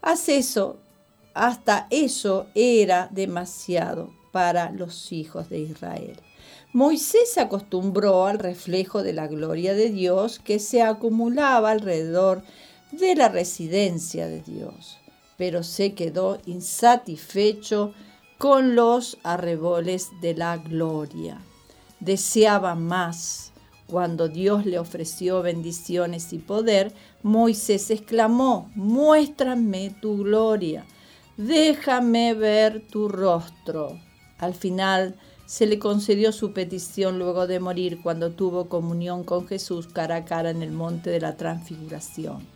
Haz 0.00 0.28
eso, 0.28 0.78
hasta 1.34 1.86
eso 1.90 2.46
era 2.54 3.08
demasiado 3.12 4.10
para 4.32 4.70
los 4.70 5.12
hijos 5.12 5.48
de 5.48 5.60
Israel. 5.60 6.16
Moisés 6.74 7.36
acostumbró 7.36 8.26
al 8.26 8.38
reflejo 8.38 9.02
de 9.02 9.12
la 9.12 9.26
gloria 9.26 9.74
de 9.74 9.90
Dios 9.90 10.38
que 10.38 10.58
se 10.58 10.80
acumulaba 10.80 11.70
alrededor 11.70 12.42
de 12.92 13.14
la 13.14 13.28
residencia 13.28 14.26
de 14.26 14.40
Dios, 14.40 14.98
pero 15.36 15.64
se 15.64 15.92
quedó 15.92 16.40
insatisfecho 16.46 17.92
con 18.38 18.74
los 18.74 19.18
arreboles 19.22 20.08
de 20.22 20.34
la 20.34 20.56
gloria. 20.56 21.38
Deseaba 22.00 22.74
más. 22.74 23.52
Cuando 23.86 24.28
Dios 24.28 24.64
le 24.64 24.78
ofreció 24.78 25.42
bendiciones 25.42 26.32
y 26.32 26.38
poder, 26.38 26.94
Moisés 27.22 27.90
exclamó, 27.90 28.70
muéstrame 28.74 29.94
tu 30.00 30.24
gloria, 30.24 30.86
déjame 31.36 32.32
ver 32.32 32.86
tu 32.90 33.08
rostro. 33.08 34.00
Al 34.38 34.54
final, 34.54 35.16
se 35.46 35.66
le 35.66 35.78
concedió 35.78 36.32
su 36.32 36.52
petición 36.52 37.18
luego 37.18 37.46
de 37.46 37.60
morir 37.60 38.00
cuando 38.02 38.30
tuvo 38.30 38.68
comunión 38.68 39.24
con 39.24 39.46
Jesús 39.46 39.88
cara 39.88 40.16
a 40.16 40.24
cara 40.24 40.50
en 40.50 40.62
el 40.62 40.72
monte 40.72 41.10
de 41.10 41.20
la 41.20 41.36
transfiguración. 41.36 42.46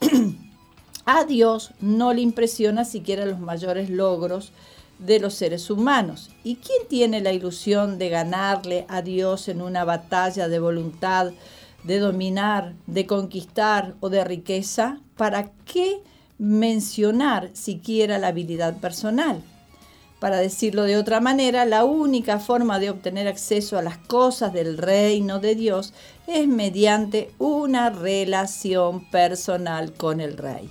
A 1.04 1.24
Dios 1.24 1.72
no 1.80 2.12
le 2.14 2.20
impresiona 2.20 2.84
siquiera 2.84 3.26
los 3.26 3.40
mayores 3.40 3.90
logros 3.90 4.52
de 5.00 5.18
los 5.18 5.34
seres 5.34 5.68
humanos. 5.68 6.30
¿Y 6.44 6.56
quién 6.56 6.86
tiene 6.88 7.20
la 7.20 7.32
ilusión 7.32 7.98
de 7.98 8.08
ganarle 8.08 8.86
a 8.88 9.02
Dios 9.02 9.48
en 9.48 9.62
una 9.62 9.84
batalla 9.84 10.46
de 10.48 10.60
voluntad, 10.60 11.32
de 11.82 11.98
dominar, 11.98 12.74
de 12.86 13.06
conquistar 13.06 13.94
o 13.98 14.10
de 14.10 14.22
riqueza? 14.22 15.00
¿Para 15.16 15.50
qué 15.64 16.00
mencionar 16.38 17.50
siquiera 17.52 18.18
la 18.18 18.28
habilidad 18.28 18.78
personal? 18.78 19.42
Para 20.22 20.38
decirlo 20.38 20.84
de 20.84 20.96
otra 20.96 21.18
manera, 21.18 21.64
la 21.64 21.82
única 21.82 22.38
forma 22.38 22.78
de 22.78 22.90
obtener 22.90 23.26
acceso 23.26 23.76
a 23.76 23.82
las 23.82 23.98
cosas 23.98 24.52
del 24.52 24.78
reino 24.78 25.40
de 25.40 25.56
Dios 25.56 25.94
es 26.28 26.46
mediante 26.46 27.32
una 27.40 27.90
relación 27.90 29.10
personal 29.10 29.94
con 29.94 30.20
el 30.20 30.36
rey. 30.36 30.70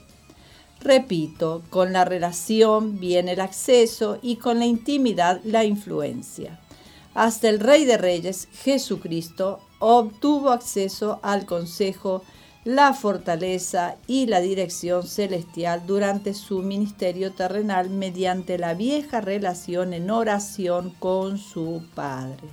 Repito, 0.79 1.63
con 1.69 1.91
la 1.91 2.05
relación 2.05 2.97
viene 2.97 3.33
el 3.33 3.41
acceso 3.41 4.19
y 4.21 4.37
con 4.37 4.57
la 4.57 4.65
intimidad 4.67 5.41
la 5.43 5.65
influencia. 5.65 6.61
Hasta 7.13 7.49
el 7.49 7.59
Rey 7.59 7.83
de 7.83 7.97
Reyes, 7.97 8.47
Jesucristo, 8.53 9.59
obtuvo 9.79 10.51
acceso 10.51 11.19
al 11.23 11.45
consejo, 11.45 12.23
la 12.63 12.93
fortaleza 12.93 13.95
y 14.05 14.27
la 14.27 14.39
dirección 14.39 15.07
celestial 15.07 15.83
durante 15.87 16.35
su 16.35 16.59
ministerio 16.59 17.31
terrenal 17.31 17.89
mediante 17.89 18.59
la 18.59 18.75
vieja 18.75 19.19
relación 19.19 19.93
en 19.93 20.11
oración 20.11 20.91
con 20.99 21.39
su 21.39 21.81
Padre. 21.95 22.47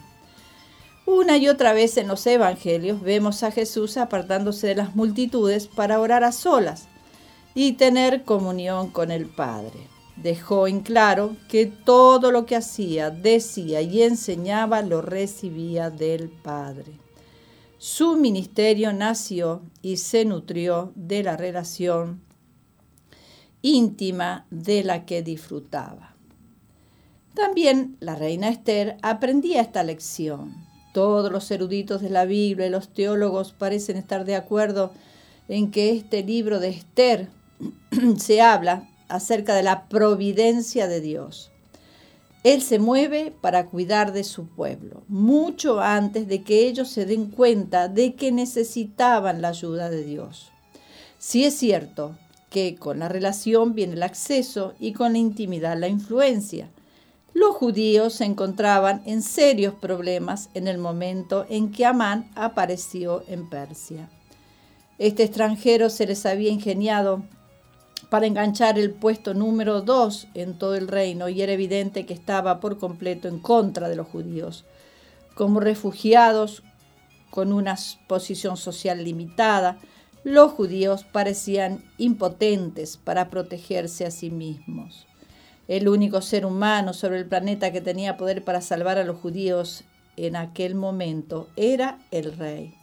Una 1.05 1.37
y 1.37 1.49
otra 1.49 1.75
vez 1.75 1.99
en 1.99 2.09
los 2.09 2.27
Evangelios 2.27 3.03
vemos 3.03 3.43
a 3.43 3.51
Jesús 3.51 3.99
apartándose 3.99 4.69
de 4.69 4.75
las 4.77 4.97
multitudes 4.97 5.67
para 5.67 6.01
orar 6.01 6.25
a 6.25 6.33
solas 6.33 6.89
y 7.55 7.73
tener 7.73 8.25
comunión 8.25 8.91
con 8.91 9.11
el 9.11 9.27
Padre. 9.27 9.89
Dejó 10.17 10.69
en 10.69 10.81
claro 10.81 11.37
que 11.49 11.67
todo 11.67 12.31
lo 12.31 12.47
que 12.47 12.57
hacía, 12.57 13.11
decía 13.11 13.83
y 13.83 14.03
enseñaba 14.03 14.83
lo 14.83 15.01
recibía 15.03 15.91
del 15.91 16.29
Padre. 16.29 17.08
Su 17.79 18.17
ministerio 18.17 18.93
nació 18.93 19.63
y 19.83 19.99
se 19.99 20.25
nutrió 20.25 20.93
de 20.97 21.23
la 21.23 21.37
relación 21.37 22.21
íntima 23.63 24.47
de 24.51 24.83
la 24.83 25.07
que 25.07 25.23
disfrutaba. 25.23 26.17
También 27.35 27.97
la 28.01 28.17
reina 28.17 28.49
Esther 28.49 28.97
aprendía 29.03 29.61
esta 29.61 29.85
lección. 29.85 30.57
Todos 30.93 31.31
los 31.31 31.49
eruditos 31.53 32.03
de 32.03 32.11
la 32.11 32.25
Biblia 32.25 32.67
y 32.67 32.71
los 32.71 32.93
teólogos 32.93 33.53
parecen 33.53 33.97
estar 33.97 34.25
de 34.25 34.35
acuerdo 34.35 34.93
en 35.47 35.71
que 35.71 35.93
este 35.93 36.25
libro 36.25 36.59
de 36.59 36.71
Esther 36.71 37.29
se 38.19 38.41
habla 38.41 38.89
acerca 39.09 39.55
de 39.55 39.63
la 39.63 39.89
providencia 39.89 40.89
de 40.89 41.01
Dios. 41.01 41.53
Él 42.45 42.63
se 42.63 42.79
mueve 42.79 43.33
para 43.41 43.67
cuidar 43.67 44.13
de 44.13 44.25
su 44.25 44.47
pueblo, 44.49 45.03
mucho 45.09 45.81
antes 45.81 46.29
de 46.29 46.43
que 46.43 46.67
ellos 46.69 46.89
se 46.89 47.05
den 47.05 47.31
cuenta 47.31 47.89
de 47.89 48.15
que 48.15 48.31
necesitaban 48.33 49.43
la 49.43 49.49
ayuda 49.49 49.91
de 49.91 50.05
Dios. 50.05 50.53
Si 51.19 51.45
es 51.45 51.55
cierto 51.55 52.17
que 52.51 52.77
con 52.77 53.01
la 53.01 53.09
relación 53.09 53.75
viene 53.75 53.95
el 53.95 54.03
acceso 54.03 54.75
y 54.79 54.93
con 54.93 55.13
la 55.13 55.19
intimidad 55.19 55.79
la 55.79 55.89
influencia. 55.89 56.71
Los 57.35 57.55
judíos 57.57 58.15
se 58.15 58.25
encontraban 58.25 59.03
en 59.05 59.23
serios 59.23 59.75
problemas 59.75 60.49
en 60.55 60.67
el 60.67 60.79
momento 60.79 61.47
en 61.49 61.71
que 61.71 61.85
Amán 61.85 62.31
apareció 62.35 63.23
en 63.29 63.49
Persia. 63.49 64.09
Este 64.99 65.23
extranjero 65.23 65.91
se 65.91 66.07
les 66.07 66.27
había 66.27 66.51
ingeniado 66.51 67.23
para 68.09 68.27
enganchar 68.27 68.79
el 68.79 68.91
puesto 68.91 69.35
número 69.35 69.83
dos 69.83 70.29
en 70.35 70.59
todo 70.59 70.75
el 70.75 70.89
reino 70.89 71.29
y 71.29 71.43
era 71.43 71.53
evidente 71.53 72.07
que 72.07 72.15
estaba 72.15 72.61
por 72.61 72.79
completo 72.79 73.29
en 73.29 73.39
contra 73.39 73.89
de 73.89 73.97
los 73.97 74.07
judíos. 74.07 74.65
Como 75.35 75.61
refugiados 75.61 76.63
con 77.31 77.53
una 77.53 77.77
posición 78.07 78.57
social 78.57 79.05
limitada, 79.05 79.79
los 80.25 80.53
judíos 80.53 81.05
parecían 81.05 81.85
impotentes 81.99 82.97
para 82.97 83.31
protegerse 83.31 84.07
a 84.07 84.11
sí 84.11 84.31
mismos. 84.31 85.07
El 85.69 85.89
único 85.89 86.23
ser 86.23 86.47
humano 86.47 86.95
sobre 86.95 87.19
el 87.19 87.27
planeta 87.27 87.73
que 87.73 87.83
tenía 87.83 88.17
poder 88.17 88.43
para 88.43 88.63
salvar 88.63 88.99
a 88.99 89.05
los 89.05 89.19
judíos 89.19 89.85
en 90.17 90.35
aquel 90.35 90.75
momento 90.75 91.49
era 91.57 91.99
el 92.11 92.37
rey. 92.37 92.75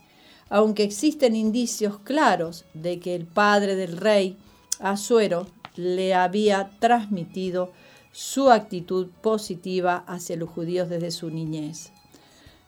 Aunque 0.49 0.83
existen 0.83 1.35
indicios 1.35 1.97
claros 1.99 2.65
de 2.75 2.99
que 2.99 3.15
el 3.15 3.25
padre 3.25 3.75
del 3.75 3.97
rey 3.97 4.37
Azuero 4.79 5.47
le 5.75 6.13
había 6.13 6.71
transmitido 6.79 7.71
su 8.11 8.49
actitud 8.49 9.07
positiva 9.21 10.03
hacia 10.07 10.37
los 10.37 10.49
judíos 10.49 10.89
desde 10.89 11.11
su 11.11 11.29
niñez. 11.29 11.91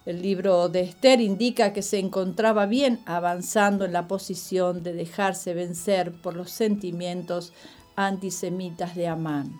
El 0.05 0.21
libro 0.21 0.69
de 0.69 0.81
Esther 0.81 1.19
indica 1.19 1.73
que 1.73 1.81
se 1.81 1.99
encontraba 1.99 2.65
bien 2.65 3.01
avanzando 3.05 3.85
en 3.85 3.93
la 3.93 4.07
posición 4.07 4.83
de 4.83 4.93
dejarse 4.93 5.53
vencer 5.53 6.13
por 6.21 6.35
los 6.35 6.51
sentimientos 6.51 7.51
antisemitas 7.95 8.95
de 8.95 9.07
Amán. 9.07 9.59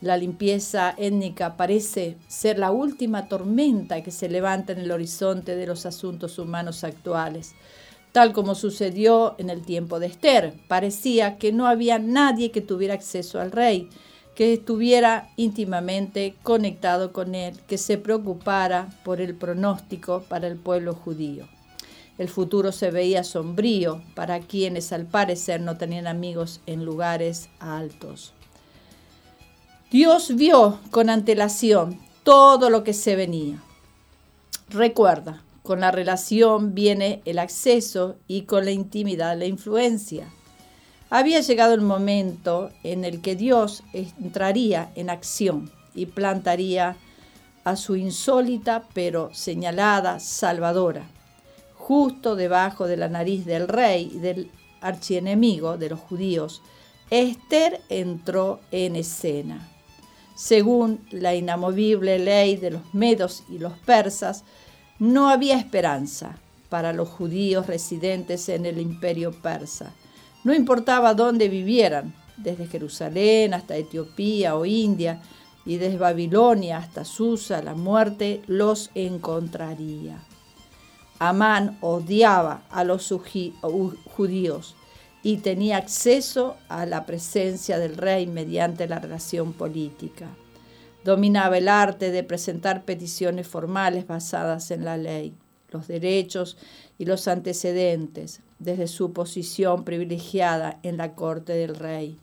La 0.00 0.16
limpieza 0.16 0.94
étnica 0.96 1.56
parece 1.56 2.16
ser 2.26 2.58
la 2.58 2.70
última 2.70 3.28
tormenta 3.28 4.02
que 4.02 4.10
se 4.10 4.28
levanta 4.28 4.72
en 4.72 4.78
el 4.78 4.90
horizonte 4.90 5.54
de 5.54 5.66
los 5.66 5.86
asuntos 5.86 6.38
humanos 6.38 6.84
actuales 6.84 7.54
tal 8.12 8.32
como 8.32 8.54
sucedió 8.54 9.34
en 9.38 9.50
el 9.50 9.62
tiempo 9.62 10.00
de 10.00 10.06
Esther. 10.06 10.54
Parecía 10.68 11.38
que 11.38 11.52
no 11.52 11.66
había 11.66 11.98
nadie 11.98 12.50
que 12.50 12.60
tuviera 12.60 12.94
acceso 12.94 13.40
al 13.40 13.52
rey, 13.52 13.88
que 14.34 14.52
estuviera 14.52 15.28
íntimamente 15.36 16.34
conectado 16.42 17.12
con 17.12 17.34
él, 17.34 17.60
que 17.66 17.78
se 17.78 17.98
preocupara 17.98 18.88
por 19.04 19.20
el 19.20 19.34
pronóstico 19.34 20.24
para 20.28 20.46
el 20.46 20.56
pueblo 20.56 20.94
judío. 20.94 21.48
El 22.18 22.28
futuro 22.28 22.70
se 22.72 22.90
veía 22.90 23.24
sombrío 23.24 24.02
para 24.14 24.40
quienes 24.40 24.92
al 24.92 25.06
parecer 25.06 25.60
no 25.60 25.76
tenían 25.78 26.06
amigos 26.06 26.60
en 26.66 26.84
lugares 26.84 27.48
altos. 27.60 28.34
Dios 29.90 30.36
vio 30.36 30.78
con 30.90 31.10
antelación 31.10 31.98
todo 32.22 32.70
lo 32.70 32.84
que 32.84 32.92
se 32.92 33.16
venía. 33.16 33.62
Recuerda, 34.68 35.42
con 35.62 35.80
la 35.80 35.90
relación 35.90 36.74
viene 36.74 37.22
el 37.24 37.38
acceso 37.38 38.16
y 38.26 38.42
con 38.42 38.64
la 38.64 38.70
intimidad 38.70 39.38
la 39.38 39.46
influencia. 39.46 40.32
Había 41.10 41.40
llegado 41.40 41.74
el 41.74 41.80
momento 41.80 42.70
en 42.82 43.04
el 43.04 43.20
que 43.20 43.34
Dios 43.36 43.82
entraría 43.92 44.92
en 44.94 45.10
acción 45.10 45.70
y 45.94 46.06
plantaría 46.06 46.96
a 47.64 47.76
su 47.76 47.96
insólita 47.96 48.84
pero 48.94 49.30
señalada 49.34 50.20
Salvadora, 50.20 51.10
justo 51.74 52.36
debajo 52.36 52.86
de 52.86 52.96
la 52.96 53.08
nariz 53.08 53.44
del 53.44 53.68
rey 53.68 54.12
y 54.14 54.18
del 54.18 54.50
archienemigo 54.80 55.76
de 55.76 55.90
los 55.90 56.00
judíos. 56.00 56.62
Esther 57.10 57.80
entró 57.88 58.60
en 58.70 58.96
escena. 58.96 59.68
Según 60.36 61.06
la 61.10 61.34
inamovible 61.34 62.18
ley 62.18 62.56
de 62.56 62.70
los 62.70 62.94
medos 62.94 63.42
y 63.50 63.58
los 63.58 63.76
persas, 63.80 64.44
no 65.00 65.30
había 65.30 65.58
esperanza 65.58 66.38
para 66.68 66.92
los 66.92 67.08
judíos 67.08 67.66
residentes 67.66 68.48
en 68.50 68.66
el 68.66 68.78
imperio 68.78 69.32
persa. 69.32 69.92
No 70.44 70.54
importaba 70.54 71.14
dónde 71.14 71.48
vivieran, 71.48 72.14
desde 72.36 72.66
Jerusalén 72.66 73.54
hasta 73.54 73.76
Etiopía 73.76 74.56
o 74.56 74.64
India, 74.64 75.20
y 75.64 75.76
desde 75.76 75.98
Babilonia 75.98 76.78
hasta 76.78 77.04
Susa, 77.04 77.62
la 77.62 77.74
muerte 77.74 78.42
los 78.46 78.90
encontraría. 78.94 80.22
Amán 81.18 81.78
odiaba 81.80 82.62
a 82.70 82.84
los 82.84 83.12
judíos 84.16 84.74
y 85.22 85.38
tenía 85.38 85.76
acceso 85.76 86.56
a 86.68 86.86
la 86.86 87.04
presencia 87.04 87.78
del 87.78 87.96
rey 87.96 88.26
mediante 88.26 88.88
la 88.88 88.98
relación 88.98 89.52
política. 89.52 90.28
Dominaba 91.04 91.56
el 91.56 91.68
arte 91.68 92.10
de 92.10 92.22
presentar 92.22 92.84
peticiones 92.84 93.48
formales 93.48 94.06
basadas 94.06 94.70
en 94.70 94.84
la 94.84 94.98
ley, 94.98 95.34
los 95.70 95.88
derechos 95.88 96.58
y 96.98 97.06
los 97.06 97.26
antecedentes, 97.26 98.40
desde 98.58 98.86
su 98.86 99.14
posición 99.14 99.84
privilegiada 99.84 100.78
en 100.82 100.98
la 100.98 101.14
corte 101.14 101.54
del 101.54 101.74
rey. 101.74 102.18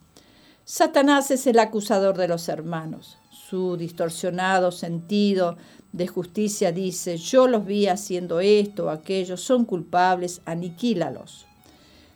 Satanás 0.64 1.32
es 1.32 1.48
el 1.48 1.58
acusador 1.58 2.18
de 2.18 2.28
los 2.28 2.50
hermanos. 2.50 3.18
Su 3.32 3.78
distorsionado 3.78 4.72
sentido 4.72 5.58
de 5.92 6.06
justicia 6.08 6.72
dice, 6.72 7.18
yo 7.18 7.48
los 7.48 7.66
vi 7.66 7.88
haciendo 7.88 8.42
esto 8.42 8.86
o 8.86 8.90
aquello, 8.90 9.38
son 9.38 9.66
culpables, 9.66 10.42
aniquílalos. 10.46 11.48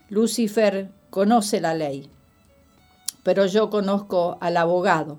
Lucifer 0.09 0.91
conoce 1.09 1.59
la 1.59 1.73
ley, 1.73 2.07
pero 3.23 3.47
yo 3.47 3.71
conozco 3.71 4.37
al 4.41 4.57
abogado 4.57 5.17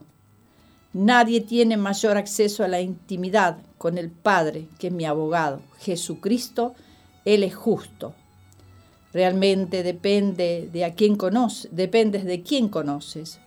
Nadie 0.92 1.40
tiene 1.40 1.76
mayor 1.76 2.16
acceso 2.18 2.64
a 2.64 2.68
la 2.68 2.80
intimidad 2.80 3.58
con 3.78 3.96
el 3.96 4.10
Padre 4.10 4.68
que 4.78 4.90
mi 4.90 5.06
abogado. 5.06 5.62
Jesucristo, 5.80 6.74
Él 7.24 7.44
es 7.44 7.54
justo. 7.54 8.14
Realmente 9.12 9.82
depende 9.82 10.68
de 10.72 10.84
a 10.84 10.94
quién 10.94 11.16
conoce, 11.16 11.68
dependes 11.72 12.24
de 12.24 12.42
quién 12.42 12.68
conoces. 12.68 13.40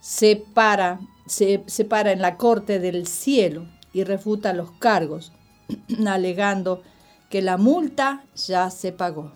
Se 0.00 0.36
para, 0.36 1.00
se, 1.26 1.62
se 1.66 1.84
para 1.84 2.12
en 2.12 2.20
la 2.20 2.36
corte 2.36 2.78
del 2.78 3.06
cielo 3.06 3.66
y 3.92 4.04
refuta 4.04 4.52
los 4.52 4.70
cargos, 4.72 5.32
alegando 6.06 6.82
que 7.30 7.40
la 7.40 7.56
multa 7.56 8.24
ya 8.34 8.70
se 8.70 8.92
pagó. 8.92 9.32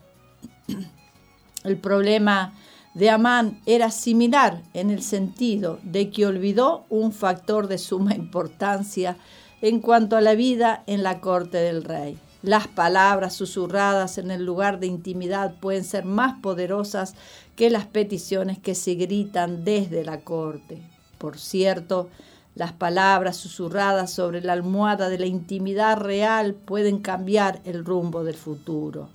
El 1.65 1.79
problema 1.79 2.55
de 2.95 3.11
Amán 3.11 3.61
era 3.67 3.91
similar 3.91 4.63
en 4.75 4.91
el 4.91 5.03
sentido 5.03 5.79
de 5.83 6.11
que 6.11 6.27
olvidó 6.27 6.85
un 6.89 7.13
factor 7.13 7.69
de 7.69 7.79
suma 7.79 8.15
importancia 8.15 9.17
en 9.61 9.81
cuanto 9.81 10.17
a 10.17 10.21
la 10.21 10.35
vida 10.35 10.83
en 10.87 11.03
la 11.03 11.21
corte 11.21 11.59
del 11.59 11.85
rey. 11.85 12.19
Las 12.43 12.69
palabras 12.69 13.35
susurradas 13.35 14.19
en 14.19 14.31
el 14.31 14.45
lugar 14.45 14.79
de 14.79 14.87
intimidad 14.87 15.55
pueden 15.61 15.85
ser 15.85 16.05
más 16.05 16.39
poderosas 16.41 17.15
que 17.57 17.69
las 17.69 17.87
peticiones 17.87 18.59
que 18.59 18.77
se 18.77 18.95
gritan 18.95 19.65
desde 19.65 20.05
la 20.05 20.21
corte. 20.21 20.81
Por 21.19 21.39
cierto, 21.39 22.09
las 22.55 22.73
palabras 22.73 23.37
susurradas 23.37 24.13
sobre 24.13 24.41
la 24.41 24.53
almohada 24.53 25.09
de 25.09 25.19
la 25.19 25.27
intimidad 25.27 25.99
real 25.99 26.55
pueden 26.55 26.99
cambiar 26.99 27.61
el 27.65 27.85
rumbo 27.85 28.23
del 28.23 28.37
futuro. 28.37 29.09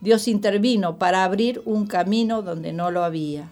Dios 0.00 0.28
intervino 0.28 0.96
para 0.96 1.24
abrir 1.24 1.62
un 1.64 1.86
camino 1.86 2.42
donde 2.42 2.72
no 2.72 2.90
lo 2.90 3.04
había. 3.04 3.50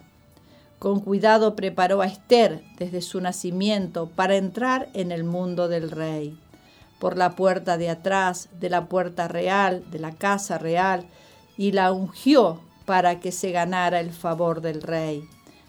Con 0.79 1.01
cuidado 1.01 1.57
preparó 1.57 2.03
a 2.03 2.07
Esther 2.07 2.63
desde 2.79 3.01
su 3.01 3.21
nacimiento 3.21 4.09
para 4.09 4.37
entrar 4.37 4.89
en 4.95 5.11
el 5.11 5.25
mundo 5.25 5.69
del 5.69 5.91
rey 5.91 6.39
por 6.99 7.17
la 7.17 7.37
puerta 7.37 7.77
de 7.77 7.91
atrás 7.91 8.49
de 8.59 8.71
la 8.71 8.87
puerta 8.87 9.29
real, 9.29 9.85
de 9.91 9.99
la 9.99 10.13
casa 10.13 10.59
real, 10.59 11.07
y 11.57 11.73
la 11.73 11.93
ungió 11.93 12.61
para 12.85 13.21
que 13.21 13.33
se 13.33 13.51
ganara 13.51 14.01
el 14.01 14.13
favor 14.13 14.61
del 14.61 14.83
rey. 14.83 15.25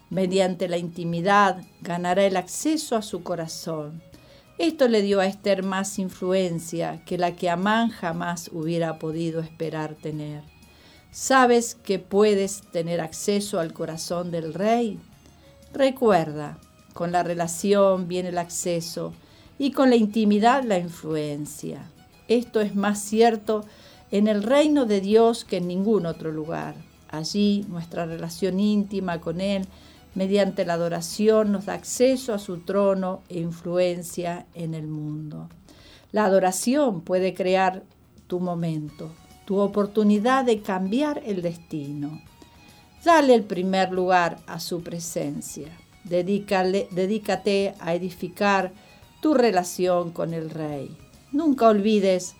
Mediante 0.10 0.70
la 0.70 0.78
intimidad 0.78 1.64
ganará 1.82 2.26
el 2.26 2.38
acceso 2.38 2.96
a 2.96 3.02
su 3.02 3.24
corazón. 3.24 4.02
Esto 4.58 4.88
le 4.88 5.02
dio 5.02 5.20
a 5.20 5.28
Esther 5.28 5.64
más 5.64 6.00
influencia 6.00 7.04
que 7.06 7.18
la 7.18 7.36
que 7.36 7.50
Amán 7.50 7.90
jamás 7.90 8.50
hubiera 8.54 8.98
podido 8.98 9.42
esperar 9.42 9.96
tener. 9.96 10.57
¿Sabes 11.20 11.74
que 11.74 11.98
puedes 11.98 12.62
tener 12.62 13.02
acceso 13.02 13.60
al 13.60 13.74
corazón 13.74 14.30
del 14.30 14.54
rey? 14.54 15.00
Recuerda, 15.74 16.60
con 16.94 17.12
la 17.12 17.24
relación 17.24 18.08
viene 18.08 18.30
el 18.30 18.38
acceso 18.38 19.14
y 19.58 19.72
con 19.72 19.90
la 19.90 19.96
intimidad 19.96 20.64
la 20.64 20.78
influencia. 20.78 21.90
Esto 22.28 22.62
es 22.62 22.76
más 22.76 23.00
cierto 23.00 23.66
en 24.12 24.28
el 24.28 24.44
reino 24.44 24.86
de 24.86 25.02
Dios 25.02 25.44
que 25.44 25.58
en 25.58 25.68
ningún 25.68 26.06
otro 26.06 26.32
lugar. 26.32 26.76
Allí 27.10 27.66
nuestra 27.68 28.06
relación 28.06 28.60
íntima 28.60 29.20
con 29.20 29.42
Él 29.42 29.66
mediante 30.14 30.68
la 30.68 30.74
adoración 30.74 31.52
nos 31.52 31.66
da 31.66 31.74
acceso 31.74 32.32
a 32.32 32.38
su 32.38 32.60
trono 32.60 33.24
e 33.28 33.40
influencia 33.40 34.46
en 34.54 34.76
el 34.76 34.86
mundo. 34.86 35.50
La 36.12 36.26
adoración 36.26 37.02
puede 37.02 37.34
crear 37.34 37.82
tu 38.28 38.40
momento, 38.40 39.10
tu 39.48 39.60
oportunidad 39.60 40.44
de 40.44 40.62
cambiar 40.62 41.24
el 41.26 41.42
destino. 41.42 42.22
Dale 43.06 43.34
el 43.34 43.46
primer 43.46 43.94
lugar 43.94 44.40
a 44.46 44.60
su 44.60 44.84
presencia. 44.84 45.70
Dedícale, 46.04 46.90
dedícate 46.92 47.74
a 47.80 47.96
edificar 47.96 48.74
tu 49.22 49.34
relación 49.34 50.12
con 50.12 50.34
el 50.34 50.50
Rey. 50.50 50.94
Nunca 51.32 51.70
olvides 51.70 52.36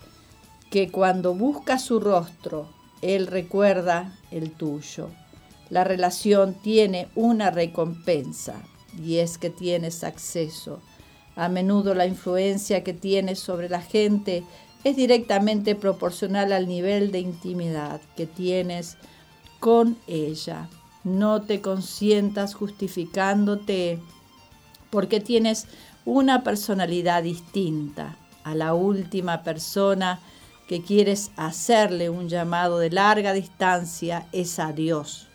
que 0.70 0.90
cuando 0.90 1.34
buscas 1.34 1.82
su 1.82 1.98
rostro, 1.98 2.68
Él 3.00 3.26
recuerda 3.26 4.14
el 4.30 4.50
tuyo. 4.50 5.08
La 5.70 5.84
relación 5.84 6.60
tiene 6.60 7.08
una 7.14 7.50
recompensa 7.50 8.62
y 9.02 9.16
es 9.16 9.38
que 9.38 9.48
tienes 9.48 10.04
acceso. 10.04 10.82
A 11.36 11.48
menudo 11.48 11.94
la 11.94 12.04
influencia 12.04 12.84
que 12.84 12.92
tienes 12.92 13.38
sobre 13.38 13.70
la 13.70 13.80
gente 13.80 14.44
es 14.88 14.96
directamente 14.96 15.74
proporcional 15.74 16.52
al 16.52 16.66
nivel 16.66 17.12
de 17.12 17.20
intimidad 17.20 18.00
que 18.16 18.26
tienes 18.26 18.96
con 19.60 19.98
ella. 20.06 20.68
No 21.04 21.42
te 21.42 21.60
consientas 21.60 22.54
justificándote 22.54 23.98
porque 24.90 25.20
tienes 25.20 25.66
una 26.04 26.42
personalidad 26.42 27.22
distinta 27.22 28.16
a 28.44 28.54
la 28.54 28.72
última 28.72 29.42
persona 29.42 30.20
que 30.66 30.82
quieres 30.82 31.32
hacerle 31.36 32.08
un 32.08 32.28
llamado 32.28 32.78
de 32.78 32.90
larga 32.90 33.32
distancia 33.32 34.26
es 34.32 34.58
a 34.58 34.72
Dios. 34.72 35.26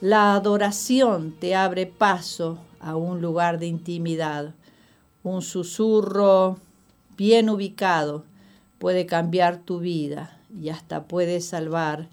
La 0.00 0.34
adoración 0.34 1.32
te 1.32 1.56
abre 1.56 1.86
paso 1.86 2.58
a 2.80 2.94
un 2.94 3.20
lugar 3.20 3.58
de 3.58 3.66
intimidad. 3.66 4.54
Un 5.22 5.42
susurro 5.42 6.58
bien 7.16 7.48
ubicado 7.50 8.24
puede 8.78 9.06
cambiar 9.06 9.58
tu 9.58 9.80
vida 9.80 10.38
y 10.54 10.68
hasta 10.68 11.04
puede 11.04 11.40
salvar 11.40 12.08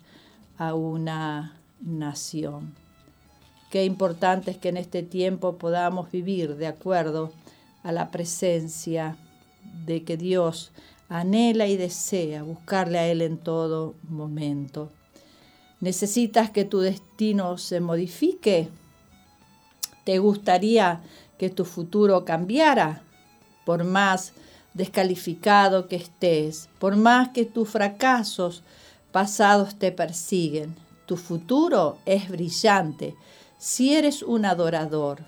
a 0.57 0.73
una 0.73 1.59
nación. 1.81 2.75
Qué 3.69 3.85
importante 3.85 4.51
es 4.51 4.57
que 4.57 4.69
en 4.69 4.77
este 4.77 5.03
tiempo 5.03 5.57
podamos 5.57 6.11
vivir 6.11 6.57
de 6.57 6.67
acuerdo 6.67 7.31
a 7.83 7.91
la 7.91 8.11
presencia 8.11 9.17
de 9.85 10.03
que 10.03 10.17
Dios 10.17 10.71
anhela 11.09 11.67
y 11.67 11.77
desea 11.77 12.43
buscarle 12.43 12.99
a 12.99 13.07
Él 13.07 13.21
en 13.21 13.37
todo 13.37 13.95
momento. 14.03 14.91
¿Necesitas 15.79 16.51
que 16.51 16.63
tu 16.63 16.79
destino 16.79 17.57
se 17.57 17.79
modifique? 17.79 18.69
¿Te 20.03 20.19
gustaría 20.19 21.01
que 21.37 21.49
tu 21.49 21.65
futuro 21.65 22.23
cambiara? 22.23 23.03
Por 23.65 23.83
más 23.83 24.33
descalificado 24.73 25.87
que 25.87 25.95
estés, 25.95 26.69
por 26.79 26.95
más 26.95 27.29
que 27.29 27.45
tus 27.45 27.69
fracasos 27.69 28.63
pasados 29.11 29.75
te 29.75 29.91
persiguen, 29.91 30.75
tu 31.05 31.17
futuro 31.17 31.97
es 32.05 32.29
brillante 32.29 33.15
si 33.61 33.93
eres 33.93 34.23
un 34.23 34.45
adorador, 34.45 35.23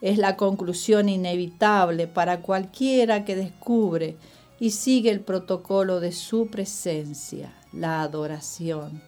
es 0.00 0.16
la 0.16 0.38
conclusión 0.38 1.10
inevitable 1.10 2.06
para 2.06 2.40
cualquiera 2.40 3.26
que 3.26 3.36
descubre 3.36 4.16
y 4.58 4.70
sigue 4.70 5.10
el 5.10 5.20
protocolo 5.20 6.00
de 6.00 6.12
su 6.12 6.46
presencia, 6.46 7.52
la 7.74 8.00
adoración. 8.00 9.02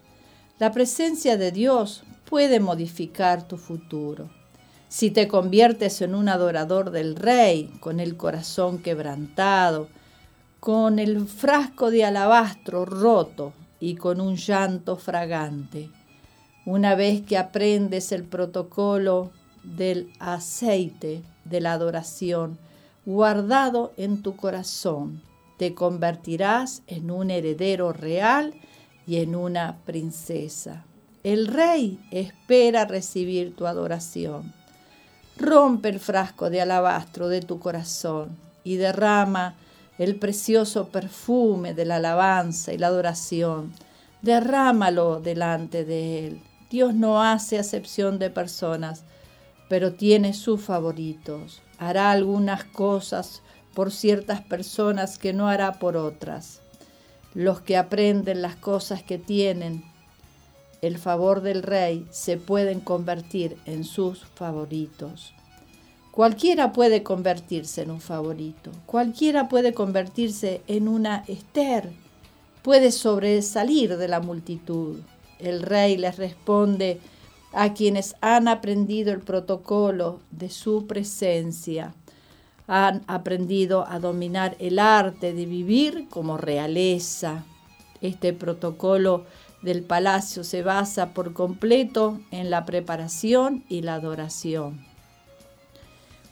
La 0.58 0.72
presencia 0.72 1.38
de 1.38 1.52
Dios 1.52 2.04
puede 2.28 2.60
modificar 2.60 3.48
tu 3.48 3.56
futuro. 3.56 4.28
Si 4.88 5.10
te 5.10 5.28
conviertes 5.28 6.00
en 6.02 6.14
un 6.14 6.28
adorador 6.28 6.90
del 6.90 7.16
Rey, 7.16 7.72
con 7.80 8.00
el 8.00 8.16
corazón 8.16 8.78
quebrantado, 8.78 9.88
con 10.60 10.98
el 10.98 11.26
frasco 11.26 11.90
de 11.90 12.04
alabastro 12.04 12.84
roto 12.84 13.52
y 13.80 13.96
con 13.96 14.20
un 14.20 14.36
llanto 14.36 14.96
fragante, 14.96 15.90
una 16.64 16.94
vez 16.94 17.22
que 17.22 17.36
aprendes 17.36 18.12
el 18.12 18.24
protocolo 18.24 19.30
del 19.62 20.12
aceite 20.20 21.22
de 21.44 21.60
la 21.60 21.72
adoración 21.72 22.58
guardado 23.06 23.92
en 23.96 24.22
tu 24.22 24.36
corazón. 24.36 25.22
Te 25.58 25.74
convertirás 25.74 26.82
en 26.86 27.10
un 27.10 27.30
heredero 27.30 27.92
real 27.92 28.54
y 29.06 29.16
en 29.16 29.36
una 29.36 29.78
princesa. 29.84 30.84
El 31.22 31.46
rey 31.46 31.98
espera 32.10 32.84
recibir 32.84 33.54
tu 33.54 33.66
adoración. 33.66 34.52
Rompe 35.38 35.88
el 35.88 36.00
frasco 36.00 36.50
de 36.50 36.60
alabastro 36.60 37.28
de 37.28 37.40
tu 37.40 37.58
corazón 37.58 38.36
y 38.62 38.76
derrama 38.76 39.56
el 39.98 40.16
precioso 40.16 40.88
perfume 40.88 41.74
de 41.74 41.84
la 41.84 41.96
alabanza 41.96 42.72
y 42.72 42.78
la 42.78 42.88
adoración. 42.88 43.72
Derrámalo 44.22 45.20
delante 45.20 45.84
de 45.84 46.26
Él. 46.26 46.42
Dios 46.70 46.94
no 46.94 47.22
hace 47.22 47.58
acepción 47.58 48.18
de 48.18 48.30
personas 48.30 49.04
pero 49.68 49.94
tiene 49.94 50.34
sus 50.34 50.60
favoritos. 50.60 51.62
Hará 51.78 52.10
algunas 52.10 52.64
cosas 52.64 53.42
por 53.74 53.90
ciertas 53.90 54.40
personas 54.40 55.18
que 55.18 55.32
no 55.32 55.48
hará 55.48 55.78
por 55.78 55.96
otras. 55.96 56.60
Los 57.34 57.60
que 57.60 57.76
aprenden 57.76 58.42
las 58.42 58.56
cosas 58.56 59.02
que 59.02 59.18
tienen 59.18 59.84
el 60.86 60.98
favor 60.98 61.40
del 61.40 61.62
rey 61.62 62.06
se 62.10 62.36
pueden 62.36 62.80
convertir 62.80 63.56
en 63.64 63.84
sus 63.84 64.24
favoritos. 64.34 65.32
Cualquiera 66.10 66.72
puede 66.72 67.02
convertirse 67.02 67.82
en 67.82 67.90
un 67.90 68.00
favorito, 68.00 68.70
cualquiera 68.86 69.48
puede 69.48 69.74
convertirse 69.74 70.60
en 70.68 70.86
una 70.86 71.24
Esther, 71.26 71.90
puede 72.62 72.92
sobresalir 72.92 73.96
de 73.96 74.08
la 74.08 74.20
multitud. 74.20 75.00
El 75.40 75.62
rey 75.62 75.96
les 75.96 76.16
responde 76.16 77.00
a 77.52 77.72
quienes 77.72 78.14
han 78.20 78.46
aprendido 78.46 79.12
el 79.12 79.20
protocolo 79.20 80.20
de 80.30 80.50
su 80.50 80.86
presencia, 80.86 81.94
han 82.66 83.02
aprendido 83.06 83.86
a 83.88 83.98
dominar 83.98 84.56
el 84.58 84.78
arte 84.78 85.32
de 85.32 85.46
vivir 85.46 86.08
como 86.10 86.36
realeza. 86.36 87.44
Este 88.00 88.32
protocolo 88.32 89.24
del 89.64 89.82
palacio 89.82 90.44
se 90.44 90.62
basa 90.62 91.14
por 91.14 91.32
completo 91.32 92.20
en 92.30 92.50
la 92.50 92.66
preparación 92.66 93.64
y 93.68 93.80
la 93.80 93.94
adoración. 93.94 94.84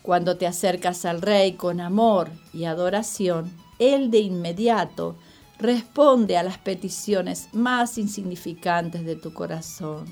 Cuando 0.02 0.36
te 0.36 0.46
acercas 0.46 1.04
al 1.04 1.22
rey 1.22 1.52
con 1.52 1.80
amor 1.80 2.30
y 2.52 2.64
adoración, 2.64 3.50
él 3.78 4.10
de 4.10 4.18
inmediato 4.18 5.16
responde 5.58 6.36
a 6.36 6.42
las 6.42 6.58
peticiones 6.58 7.48
más 7.52 7.96
insignificantes 7.96 9.04
de 9.04 9.16
tu 9.16 9.32
corazón. 9.32 10.04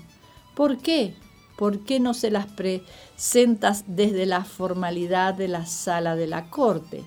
¿Por 0.55 0.79
qué? 0.79 1.15
¿Por 1.59 1.85
qué 1.85 2.01
no 2.01 2.15
se 2.15 2.31
las 2.31 2.47
presentas 2.47 3.85
desde 3.87 4.25
la 4.25 4.45
formalidad 4.45 5.35
de 5.35 5.49
la 5.49 5.67
sala 5.67 6.17
de 6.17 6.27
la 6.27 6.49
corte? 6.49 7.05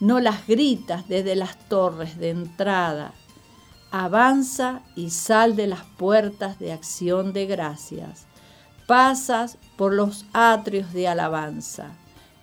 No 0.00 0.20
las 0.20 0.46
gritas 0.46 1.08
desde 1.08 1.34
las 1.34 1.56
torres 1.68 2.18
de 2.18 2.30
entrada. 2.30 3.14
Avanza 3.90 4.82
y 4.94 5.10
sal 5.10 5.56
de 5.56 5.66
las 5.66 5.84
puertas 5.96 6.58
de 6.58 6.72
acción 6.72 7.32
de 7.32 7.46
gracias. 7.46 8.26
Pasas 8.86 9.58
por 9.76 9.92
los 9.92 10.26
atrios 10.32 10.92
de 10.92 11.08
alabanza 11.08 11.90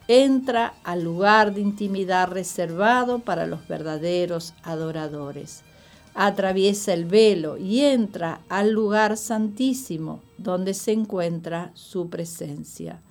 entra 0.07 0.73
al 0.83 1.03
lugar 1.03 1.53
de 1.53 1.61
intimidad 1.61 2.29
reservado 2.29 3.19
para 3.19 3.47
los 3.47 3.67
verdaderos 3.67 4.53
adoradores. 4.63 5.63
Atraviesa 6.13 6.93
el 6.93 7.05
velo 7.05 7.57
y 7.57 7.81
entra 7.81 8.41
al 8.49 8.71
lugar 8.71 9.17
santísimo 9.17 10.21
donde 10.37 10.73
se 10.73 10.91
encuentra 10.91 11.71
su 11.73 12.09
presencia. 12.09 13.01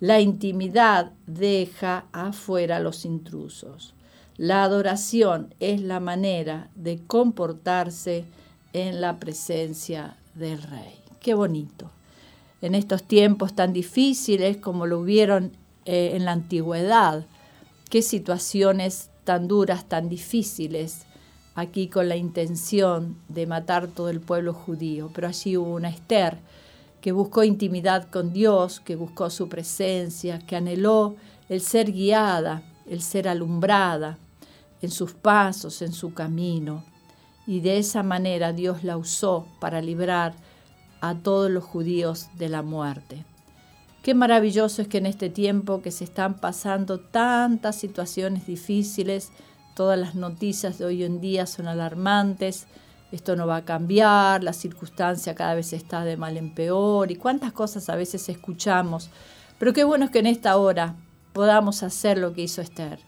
La 0.00 0.20
intimidad 0.20 1.12
deja 1.26 2.04
afuera 2.12 2.76
a 2.76 2.80
los 2.80 3.04
intrusos. 3.04 3.93
La 4.36 4.64
adoración 4.64 5.54
es 5.60 5.80
la 5.80 6.00
manera 6.00 6.68
de 6.74 6.98
comportarse 7.06 8.24
en 8.72 9.00
la 9.00 9.20
presencia 9.20 10.16
del 10.34 10.60
Rey. 10.60 10.98
Qué 11.20 11.34
bonito. 11.34 11.92
En 12.60 12.74
estos 12.74 13.04
tiempos 13.04 13.54
tan 13.54 13.72
difíciles 13.72 14.56
como 14.56 14.86
lo 14.86 14.98
hubieron 14.98 15.52
eh, 15.84 16.12
en 16.14 16.24
la 16.24 16.32
antigüedad, 16.32 17.26
qué 17.88 18.02
situaciones 18.02 19.10
tan 19.22 19.46
duras, 19.46 19.88
tan 19.88 20.08
difíciles, 20.08 21.06
aquí 21.54 21.86
con 21.86 22.08
la 22.08 22.16
intención 22.16 23.16
de 23.28 23.46
matar 23.46 23.86
todo 23.86 24.08
el 24.08 24.20
pueblo 24.20 24.52
judío. 24.52 25.12
Pero 25.14 25.28
allí 25.28 25.56
hubo 25.56 25.76
una 25.76 25.90
Esther 25.90 26.38
que 27.00 27.12
buscó 27.12 27.44
intimidad 27.44 28.10
con 28.10 28.32
Dios, 28.32 28.80
que 28.80 28.96
buscó 28.96 29.30
su 29.30 29.48
presencia, 29.48 30.40
que 30.40 30.56
anheló 30.56 31.14
el 31.48 31.60
ser 31.60 31.92
guiada, 31.92 32.64
el 32.86 33.00
ser 33.00 33.28
alumbrada 33.28 34.18
en 34.84 34.90
sus 34.90 35.12
pasos, 35.12 35.82
en 35.82 35.92
su 35.92 36.14
camino. 36.14 36.84
Y 37.46 37.60
de 37.60 37.78
esa 37.78 38.02
manera 38.02 38.52
Dios 38.52 38.84
la 38.84 38.96
usó 38.96 39.46
para 39.60 39.82
librar 39.82 40.34
a 41.00 41.14
todos 41.14 41.50
los 41.50 41.64
judíos 41.64 42.28
de 42.38 42.48
la 42.48 42.62
muerte. 42.62 43.24
Qué 44.02 44.14
maravilloso 44.14 44.82
es 44.82 44.88
que 44.88 44.98
en 44.98 45.06
este 45.06 45.30
tiempo 45.30 45.80
que 45.82 45.90
se 45.90 46.04
están 46.04 46.34
pasando 46.34 47.00
tantas 47.00 47.76
situaciones 47.76 48.46
difíciles, 48.46 49.30
todas 49.74 49.98
las 49.98 50.14
noticias 50.14 50.78
de 50.78 50.84
hoy 50.84 51.04
en 51.04 51.20
día 51.20 51.46
son 51.46 51.68
alarmantes, 51.68 52.66
esto 53.12 53.36
no 53.36 53.46
va 53.46 53.56
a 53.56 53.64
cambiar, 53.64 54.42
la 54.42 54.52
circunstancia 54.52 55.34
cada 55.34 55.54
vez 55.54 55.72
está 55.72 56.04
de 56.04 56.16
mal 56.16 56.36
en 56.36 56.54
peor 56.54 57.10
y 57.10 57.16
cuántas 57.16 57.52
cosas 57.52 57.88
a 57.88 57.96
veces 57.96 58.28
escuchamos. 58.28 59.08
Pero 59.58 59.72
qué 59.72 59.84
bueno 59.84 60.06
es 60.06 60.10
que 60.10 60.18
en 60.18 60.26
esta 60.26 60.56
hora 60.56 60.96
podamos 61.32 61.82
hacer 61.82 62.18
lo 62.18 62.32
que 62.32 62.42
hizo 62.42 62.60
Esther, 62.60 62.98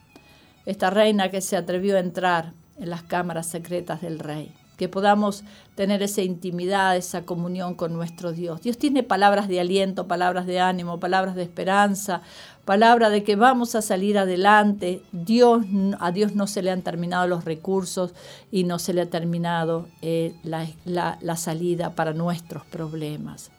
esta 0.67 0.91
reina 0.91 1.31
que 1.31 1.41
se 1.41 1.57
atrevió 1.57 1.97
a 1.97 2.01
entrar 2.01 2.53
en 2.79 2.91
las 2.91 3.03
cámaras 3.03 3.47
secretas 3.47 4.03
del 4.03 4.19
rey 4.19 4.53
que 4.77 4.89
podamos 4.89 5.43
tener 5.75 6.03
esa 6.03 6.23
intimidad, 6.23 6.97
esa 6.97 7.23
comunión 7.23 7.75
con 7.75 7.93
nuestro 7.93 8.33
Dios. 8.33 8.61
Dios 8.61 8.79
tiene 8.79 9.03
palabras 9.03 9.49
de 9.49 9.61
aliento, 9.61 10.07
palabras 10.07 10.47
de 10.47 10.61
ánimo, 10.61 11.01
palabras 11.01 11.35
de 11.35 11.43
esperanza, 11.43 12.21
palabra 12.65 13.11
de 13.11 13.23
que 13.23 13.37
vamos 13.37 13.75
a 13.75 13.83
salir 13.83 14.19
adelante. 14.19 15.03
Dios, 15.13 15.65
a 15.99 16.13
Dios 16.13 16.35
no 16.35 16.47
se 16.47 16.63
le 16.63 16.71
han 16.71 16.83
terminado 16.83 17.27
los 17.27 17.45
recursos 17.45 18.13
y 18.53 18.65
no 18.65 18.79
se 18.79 18.93
le 18.93 19.03
ha 19.03 19.11
terminado 19.11 19.89
eh, 20.03 20.35
la, 20.45 20.67
la 20.85 21.37
salida 21.37 21.95
para 21.95 22.13
nuestros 22.13 22.65
problemas. 22.67 23.51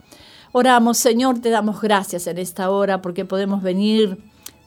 Oramos, 0.51 0.97
Señor, 0.97 1.39
te 1.39 1.49
damos 1.49 1.81
gracias 1.81 2.25
en 2.27 2.37
esta 2.37 2.69
hora 2.69 3.01
porque 3.01 3.25
podemos 3.25 3.61
venir 3.61 4.17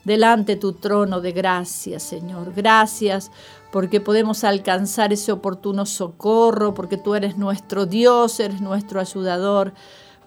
delante 0.03 0.55
tu 0.55 0.73
trono 0.73 1.21
de 1.21 1.31
gracia, 1.31 1.99
Señor. 1.99 2.53
Gracias 2.55 3.31
porque 3.71 4.01
podemos 4.01 4.43
alcanzar 4.43 5.13
ese 5.13 5.31
oportuno 5.31 5.85
socorro, 5.85 6.73
porque 6.73 6.97
tú 6.97 7.15
eres 7.15 7.37
nuestro 7.37 7.85
Dios, 7.85 8.39
eres 8.39 8.61
nuestro 8.61 8.99
ayudador, 8.99 9.73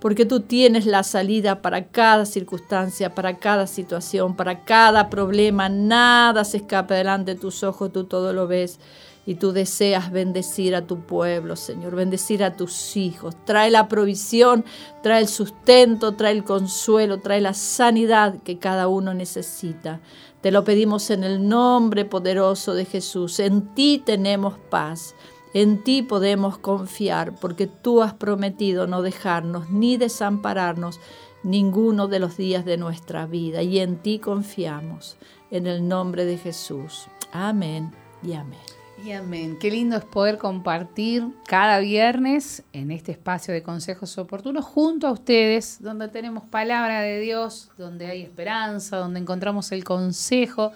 porque 0.00 0.24
tú 0.24 0.40
tienes 0.40 0.86
la 0.86 1.02
salida 1.02 1.60
para 1.62 1.88
cada 1.88 2.26
circunstancia, 2.26 3.14
para 3.14 3.38
cada 3.38 3.66
situación, 3.66 4.34
para 4.34 4.64
cada 4.64 5.10
problema. 5.10 5.68
Nada 5.68 6.44
se 6.44 6.58
escapa 6.58 6.94
delante 6.94 7.34
de 7.34 7.40
tus 7.40 7.62
ojos, 7.62 7.92
tú 7.92 8.04
todo 8.04 8.32
lo 8.32 8.46
ves. 8.46 8.80
Y 9.26 9.36
tú 9.36 9.52
deseas 9.52 10.12
bendecir 10.12 10.74
a 10.74 10.86
tu 10.86 11.00
pueblo, 11.00 11.56
Señor, 11.56 11.94
bendecir 11.94 12.44
a 12.44 12.56
tus 12.56 12.96
hijos. 12.96 13.34
Trae 13.46 13.70
la 13.70 13.88
provisión, 13.88 14.64
trae 15.02 15.22
el 15.22 15.28
sustento, 15.28 16.12
trae 16.12 16.32
el 16.32 16.44
consuelo, 16.44 17.20
trae 17.20 17.40
la 17.40 17.54
sanidad 17.54 18.42
que 18.42 18.58
cada 18.58 18.86
uno 18.88 19.14
necesita. 19.14 20.00
Te 20.42 20.50
lo 20.50 20.62
pedimos 20.62 21.08
en 21.08 21.24
el 21.24 21.48
nombre 21.48 22.04
poderoso 22.04 22.74
de 22.74 22.84
Jesús. 22.84 23.40
En 23.40 23.74
ti 23.74 24.02
tenemos 24.04 24.58
paz. 24.58 25.14
En 25.54 25.82
ti 25.82 26.02
podemos 26.02 26.58
confiar 26.58 27.34
porque 27.36 27.66
tú 27.66 28.02
has 28.02 28.12
prometido 28.12 28.86
no 28.86 29.00
dejarnos 29.00 29.70
ni 29.70 29.96
desampararnos 29.96 31.00
ninguno 31.44 32.08
de 32.08 32.18
los 32.18 32.36
días 32.36 32.66
de 32.66 32.76
nuestra 32.76 33.24
vida. 33.24 33.62
Y 33.62 33.78
en 33.78 33.96
ti 33.96 34.18
confiamos. 34.18 35.16
En 35.50 35.66
el 35.66 35.88
nombre 35.88 36.26
de 36.26 36.36
Jesús. 36.36 37.06
Amén 37.32 37.92
y 38.22 38.34
amén. 38.34 38.83
Y 39.02 39.12
amén. 39.12 39.58
Qué 39.58 39.70
lindo 39.70 39.96
es 39.96 40.04
poder 40.04 40.38
compartir 40.38 41.26
cada 41.46 41.78
viernes 41.80 42.62
en 42.72 42.90
este 42.90 43.12
espacio 43.12 43.52
de 43.52 43.62
consejos 43.62 44.16
oportunos 44.18 44.64
junto 44.64 45.08
a 45.08 45.12
ustedes, 45.12 45.78
donde 45.80 46.08
tenemos 46.08 46.44
palabra 46.44 47.00
de 47.00 47.18
Dios, 47.20 47.70
donde 47.76 48.06
hay 48.06 48.22
esperanza, 48.22 48.96
donde 48.96 49.20
encontramos 49.20 49.72
el 49.72 49.82
consejo, 49.82 50.72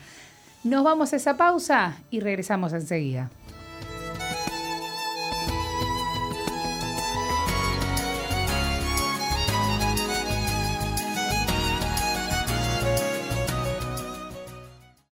Nos 0.63 0.83
vamos 0.83 1.13
a 1.13 1.17
esa 1.17 1.37
pausa 1.37 1.97
y 2.09 2.21
regresamos 2.21 2.73
enseguida. 2.73 3.29